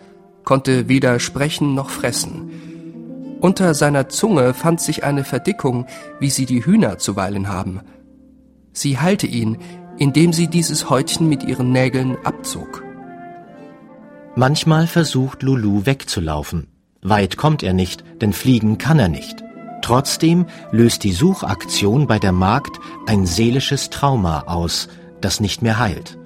konnte 0.45 0.89
weder 0.89 1.19
sprechen 1.19 1.75
noch 1.75 1.91
fressen. 1.91 3.39
Unter 3.41 3.75
seiner 3.75 4.09
Zunge 4.09 4.55
fand 4.55 4.81
sich 4.81 5.03
eine 5.03 5.25
Verdickung, 5.25 5.87
wie 6.21 6.31
sie 6.31 6.47
die 6.47 6.65
Hühner 6.65 6.99
zuweilen 6.99 7.49
haben. 7.49 7.81
Sie 8.73 8.99
heilte 8.99 9.27
ihn, 9.27 9.59
indem 9.99 10.33
sie 10.33 10.47
dieses 10.47 10.89
Häutchen 10.89 11.29
mit 11.29 11.43
ihren 11.43 11.73
Nägeln 11.73 12.17
abzog. 12.25 12.83
Manchmal 14.35 14.87
versucht 14.87 15.43
Lulu 15.43 15.85
wegzulaufen. 15.85 16.69
Weit 17.03 17.37
kommt 17.37 17.63
er 17.63 17.73
nicht, 17.73 18.05
denn 18.21 18.33
fliegen 18.33 18.79
kann 18.79 18.99
er 18.99 19.09
nicht. 19.09 19.42
Trotzdem 19.83 20.47
löst 20.71 21.05
die 21.05 21.13
Suchaktion 21.13 22.07
bei 22.07 22.19
der 22.19 22.33
Magd 22.33 22.79
ein 23.07 23.27
seelisches 23.27 23.91
Trauma 23.91 24.45
aus, 24.47 24.89
das 25.21 25.41
nicht 25.41 25.61
mehr 25.61 25.79
heilt. 25.79 26.19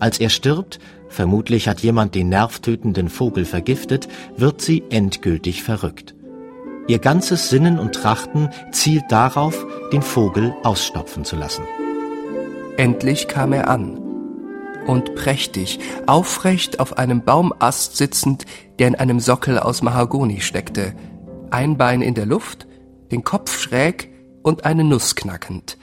Als 0.00 0.18
er 0.18 0.30
stirbt, 0.30 0.80
vermutlich 1.08 1.68
hat 1.68 1.80
jemand 1.80 2.14
den 2.14 2.30
nervtötenden 2.30 3.08
Vogel 3.08 3.44
vergiftet, 3.44 4.08
wird 4.36 4.60
sie 4.60 4.82
endgültig 4.90 5.62
verrückt. 5.62 6.14
Ihr 6.88 6.98
ganzes 6.98 7.50
Sinnen 7.50 7.78
und 7.78 7.94
Trachten 7.94 8.48
zielt 8.72 9.04
darauf, 9.10 9.64
den 9.92 10.02
Vogel 10.02 10.54
ausstopfen 10.64 11.24
zu 11.24 11.36
lassen. 11.36 11.62
Endlich 12.76 13.28
kam 13.28 13.52
er 13.52 13.68
an. 13.68 13.98
Und 14.86 15.14
prächtig, 15.14 15.78
aufrecht 16.06 16.80
auf 16.80 16.98
einem 16.98 17.22
Baumast 17.22 17.96
sitzend, 17.96 18.46
der 18.80 18.88
in 18.88 18.94
einem 18.96 19.20
Sockel 19.20 19.60
aus 19.60 19.82
Mahagoni 19.82 20.40
steckte, 20.40 20.94
ein 21.50 21.76
Bein 21.76 22.02
in 22.02 22.14
der 22.14 22.26
Luft, 22.26 22.66
den 23.12 23.22
Kopf 23.22 23.60
schräg 23.60 24.10
und 24.42 24.64
eine 24.64 24.82
Nuss 24.82 25.14
knackend, 25.14 25.78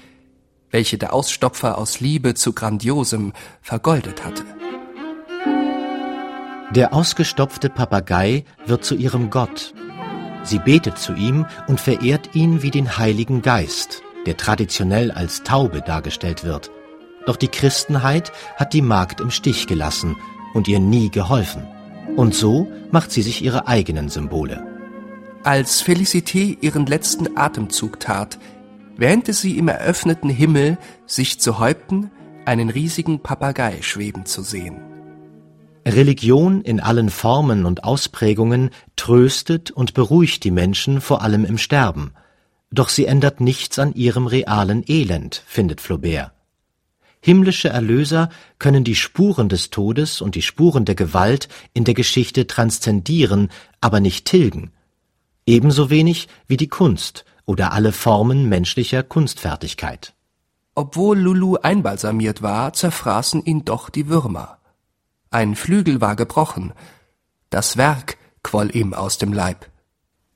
welche 0.72 0.98
der 0.98 1.14
Ausstopfer 1.14 1.78
aus 1.78 2.02
Liebe 2.02 2.34
zu 2.34 2.54
Grandiosem 2.54 3.34
vergoldet 3.62 4.26
hatte. 4.26 4.44
Der 6.72 6.94
ausgestopfte 6.94 7.70
Papagei 7.70 8.46
wird 8.66 8.84
zu 8.84 8.96
ihrem 8.96 9.30
Gott. 9.30 9.74
Sie 10.44 10.60
betet 10.60 10.98
zu 10.98 11.14
ihm 11.14 11.46
und 11.68 11.80
verehrt 11.80 12.36
ihn 12.36 12.62
wie 12.62 12.72
den 12.72 12.98
Heiligen 12.98 13.42
Geist, 13.42 14.02
der 14.26 14.38
traditionell 14.38 15.12
als 15.12 15.44
Taube 15.44 15.82
dargestellt 15.82 16.44
wird. 16.44 16.70
Doch 17.26 17.36
die 17.36 17.48
Christenheit 17.48 18.32
hat 18.56 18.74
die 18.74 18.82
Magd 18.82 19.22
im 19.22 19.32
Stich 19.32 19.68
gelassen 19.68 20.16
und 20.54 20.68
ihr 20.68 20.80
nie 20.80 21.10
geholfen. 21.10 21.68
Und 22.16 22.34
so 22.34 22.72
macht 22.92 23.12
sie 23.12 23.22
sich 23.22 23.44
ihre 23.44 23.68
eigenen 23.68 24.10
Symbole. 24.10 24.69
Als 25.44 25.82
Felicité 25.82 26.58
ihren 26.60 26.86
letzten 26.86 27.38
Atemzug 27.38 28.02
tat, 28.02 28.38
wähnte 28.98 29.32
sie 29.32 29.58
im 29.58 29.70
eröffneten 29.70 30.30
Himmel 30.30 30.78
sich 31.06 31.40
zu 31.40 31.60
Häupten 31.60 32.12
einen 32.44 32.70
riesigen 32.70 33.22
Papagei 33.22 33.82
schweben 33.82 34.26
zu 34.26 34.42
sehen. 34.42 34.82
Religion 35.88 36.62
in 36.62 36.82
allen 36.82 37.10
Formen 37.10 37.66
und 37.66 37.86
Ausprägungen 37.86 38.72
tröstet 38.98 39.72
und 39.72 39.94
beruhigt 39.94 40.44
die 40.44 40.52
Menschen 40.52 41.00
vor 41.00 41.22
allem 41.22 41.46
im 41.46 41.58
Sterben, 41.58 42.12
doch 42.70 42.90
sie 42.90 43.06
ändert 43.06 43.40
nichts 43.40 43.80
an 43.80 43.94
ihrem 43.94 44.28
realen 44.28 44.84
Elend, 44.88 45.42
findet 45.48 45.80
Flaubert. 45.80 46.34
Himmlische 47.22 47.70
Erlöser 47.70 48.30
können 48.60 48.84
die 48.84 48.96
Spuren 48.96 49.48
des 49.48 49.70
Todes 49.70 50.22
und 50.22 50.36
die 50.36 50.42
Spuren 50.42 50.84
der 50.84 50.96
Gewalt 50.96 51.48
in 51.74 51.86
der 51.86 51.94
Geschichte 51.94 52.46
transzendieren, 52.46 53.50
aber 53.80 54.00
nicht 54.02 54.26
tilgen. 54.26 54.72
Ebenso 55.46 55.90
wenig 55.90 56.28
wie 56.48 56.58
die 56.58 56.68
Kunst 56.68 57.26
oder 57.46 57.74
alle 57.74 57.92
Formen 57.92 58.48
menschlicher 58.48 59.04
Kunstfertigkeit. 59.04 60.14
Obwohl 60.76 61.18
Lulu 61.18 61.56
einbalsamiert 61.56 62.42
war, 62.42 62.74
zerfraßen 62.74 63.44
ihn 63.44 63.66
doch 63.66 63.90
die 63.90 64.08
Würmer. 64.08 64.60
Ein 65.32 65.56
Flügel 65.56 66.02
war 66.02 66.16
gebrochen, 66.16 66.74
das 67.50 67.78
Werk 67.78 68.18
quoll 68.44 68.76
ihm 68.76 68.94
aus 68.94 69.18
dem 69.18 69.34
Leib. 69.34 69.70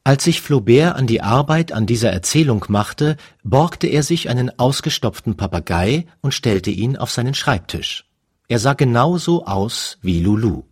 Als 0.04 0.26
sich 0.26 0.42
Flaubert 0.42 0.96
an 0.96 1.08
die 1.08 1.22
Arbeit 1.22 1.72
an 1.72 1.86
dieser 1.86 2.12
Erzählung 2.12 2.66
machte, 2.68 3.16
borgte 3.44 3.88
er 3.88 4.04
sich 4.04 4.28
einen 4.28 4.60
ausgestopften 4.60 5.38
Papagei 5.38 6.08
und 6.22 6.34
stellte 6.34 6.72
ihn 6.72 6.98
auf 6.98 7.10
seinen 7.10 7.34
Schreibtisch. 7.34 8.06
Er 8.50 8.60
sah 8.60 8.74
genauso 8.74 9.46
aus 9.46 9.98
wie 10.02 10.20
Lulu. 10.20 10.64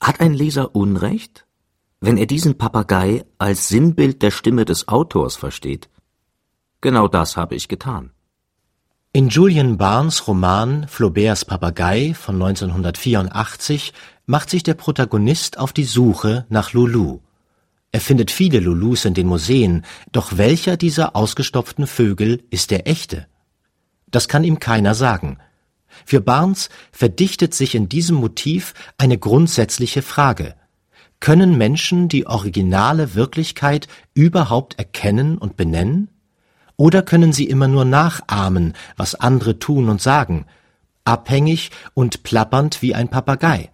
Hat 0.00 0.20
ein 0.20 0.34
Leser 0.34 0.76
Unrecht, 0.76 1.46
wenn 2.04 2.18
er 2.18 2.26
diesen 2.26 2.58
Papagei 2.58 3.24
als 3.38 3.68
Sinnbild 3.68 4.22
der 4.22 4.30
Stimme 4.30 4.64
des 4.64 4.88
Autors 4.88 5.36
versteht? 5.36 5.88
Genau 6.80 7.08
das 7.08 7.36
habe 7.36 7.54
ich 7.54 7.68
getan. 7.68 8.10
In 9.12 9.28
Julian 9.28 9.78
Barnes 9.78 10.26
Roman 10.26 10.86
Flauberts 10.88 11.44
Papagei 11.44 12.14
von 12.14 12.34
1984 12.34 13.94
macht 14.26 14.50
sich 14.50 14.64
der 14.64 14.74
Protagonist 14.74 15.58
auf 15.58 15.72
die 15.72 15.84
Suche 15.84 16.46
nach 16.48 16.72
Lulu. 16.72 17.20
Er 17.92 18.00
findet 18.00 18.30
viele 18.30 18.58
Lulus 18.58 19.04
in 19.04 19.14
den 19.14 19.28
Museen, 19.28 19.84
doch 20.10 20.36
welcher 20.36 20.76
dieser 20.76 21.14
ausgestopften 21.14 21.86
Vögel 21.86 22.42
ist 22.50 22.70
der 22.70 22.88
echte? 22.88 23.28
Das 24.08 24.28
kann 24.28 24.44
ihm 24.44 24.58
keiner 24.58 24.94
sagen. 24.94 25.38
Für 26.04 26.20
Barnes 26.20 26.70
verdichtet 26.90 27.54
sich 27.54 27.74
in 27.74 27.88
diesem 27.88 28.16
Motiv 28.16 28.74
eine 28.98 29.16
grundsätzliche 29.16 30.02
Frage. 30.02 30.56
Können 31.20 31.56
Menschen 31.56 32.08
die 32.08 32.26
originale 32.26 33.14
Wirklichkeit 33.14 33.88
überhaupt 34.14 34.78
erkennen 34.78 35.38
und 35.38 35.56
benennen? 35.56 36.08
Oder 36.76 37.02
können 37.02 37.32
sie 37.32 37.44
immer 37.48 37.68
nur 37.68 37.84
nachahmen, 37.84 38.74
was 38.96 39.14
andere 39.14 39.58
tun 39.58 39.88
und 39.88 40.02
sagen, 40.02 40.46
abhängig 41.04 41.70
und 41.94 42.22
plappernd 42.24 42.82
wie 42.82 42.94
ein 42.94 43.08
Papagei? 43.08 43.70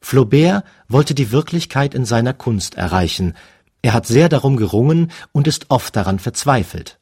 Flaubert 0.00 0.64
wollte 0.86 1.14
die 1.14 1.32
Wirklichkeit 1.32 1.94
in 1.94 2.04
seiner 2.04 2.34
Kunst 2.34 2.76
erreichen, 2.76 3.34
er 3.82 3.92
hat 3.92 4.06
sehr 4.06 4.28
darum 4.28 4.56
gerungen 4.56 5.12
und 5.32 5.46
ist 5.46 5.66
oft 5.68 5.94
daran 5.94 6.18
verzweifelt. 6.18 6.98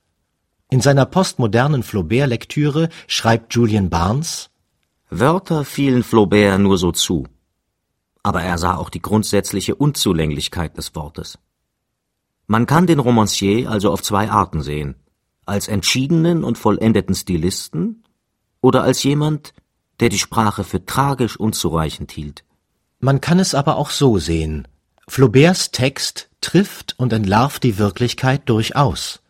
In 0.68 0.80
seiner 0.80 1.06
postmodernen 1.06 1.82
Flaubert-Lektüre 1.82 2.88
schreibt 3.06 3.54
Julian 3.54 3.88
Barnes 3.88 4.50
Wörter 5.08 5.64
fielen 5.64 6.02
Flaubert 6.02 6.60
nur 6.60 6.76
so 6.76 6.90
zu, 6.92 7.26
aber 8.26 8.42
er 8.42 8.58
sah 8.58 8.74
auch 8.74 8.90
die 8.90 9.00
grundsätzliche 9.00 9.76
Unzulänglichkeit 9.76 10.76
des 10.76 10.96
Wortes. 10.96 11.38
Man 12.48 12.66
kann 12.66 12.88
den 12.88 12.98
Romancier 12.98 13.70
also 13.70 13.92
auf 13.92 14.02
zwei 14.02 14.28
Arten 14.28 14.62
sehen, 14.62 14.96
als 15.44 15.68
entschiedenen 15.68 16.42
und 16.42 16.58
vollendeten 16.58 17.14
Stilisten 17.14 18.02
oder 18.60 18.82
als 18.82 19.04
jemand, 19.04 19.54
der 20.00 20.08
die 20.08 20.18
Sprache 20.18 20.64
für 20.64 20.84
tragisch 20.84 21.36
unzureichend 21.36 22.10
hielt. 22.10 22.42
Man 22.98 23.20
kann 23.20 23.38
es 23.38 23.54
aber 23.54 23.76
auch 23.76 23.90
so 23.90 24.18
sehen. 24.18 24.66
Flauberts 25.06 25.70
Text 25.70 26.28
trifft 26.40 26.96
und 26.98 27.12
entlarvt 27.12 27.62
die 27.62 27.78
Wirklichkeit 27.78 28.48
durchaus. 28.48 29.20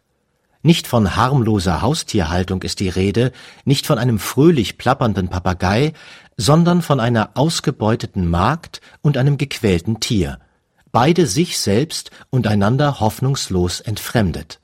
Nicht 0.63 0.87
von 0.87 1.17
harmloser 1.17 1.83
Haustierhaltung 1.83 2.63
ist 2.63 2.81
die 2.81 2.89
Rede, 2.89 3.33
nicht 3.67 3.87
von 3.87 3.99
einem 3.99 4.19
fröhlich 4.19 4.79
plappernden 4.79 5.29
Papagei, 5.29 5.93
sondern 6.37 6.83
von 6.83 7.01
einer 7.01 7.31
ausgebeuteten 7.35 8.29
Magd 8.29 8.81
und 9.03 9.17
einem 9.17 9.39
gequälten 9.39 10.01
Tier, 10.01 10.39
beide 10.93 11.27
sich 11.27 11.59
selbst 11.59 12.11
und 12.31 12.47
einander 12.47 13.01
hoffnungslos 13.01 13.81
entfremdet. 13.81 14.61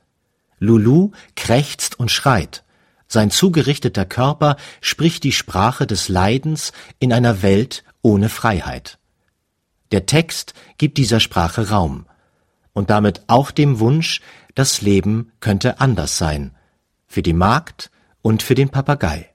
Lulu 0.59 1.11
krächzt 1.35 1.99
und 1.99 2.11
schreit, 2.11 2.65
sein 3.13 3.31
zugerichteter 3.31 4.07
Körper 4.07 4.57
spricht 4.81 5.23
die 5.25 5.33
Sprache 5.33 5.87
des 5.87 6.09
Leidens 6.09 6.73
in 6.99 7.13
einer 7.13 7.43
Welt 7.43 7.85
ohne 8.01 8.31
Freiheit. 8.31 8.99
Der 9.91 10.07
Text 10.07 10.55
gibt 10.79 10.97
dieser 10.97 11.21
Sprache 11.21 11.69
Raum 11.69 12.07
und 12.73 12.89
damit 12.89 13.25
auch 13.27 13.51
dem 13.51 13.81
Wunsch, 13.81 14.23
das 14.55 14.81
Leben 14.81 15.31
könnte 15.41 15.79
anders 15.79 16.17
sein, 16.17 16.57
für 17.07 17.21
die 17.21 17.35
Magd 17.35 17.91
und 18.23 18.43
für 18.43 18.55
den 18.55 18.71
Papagei. 18.71 19.32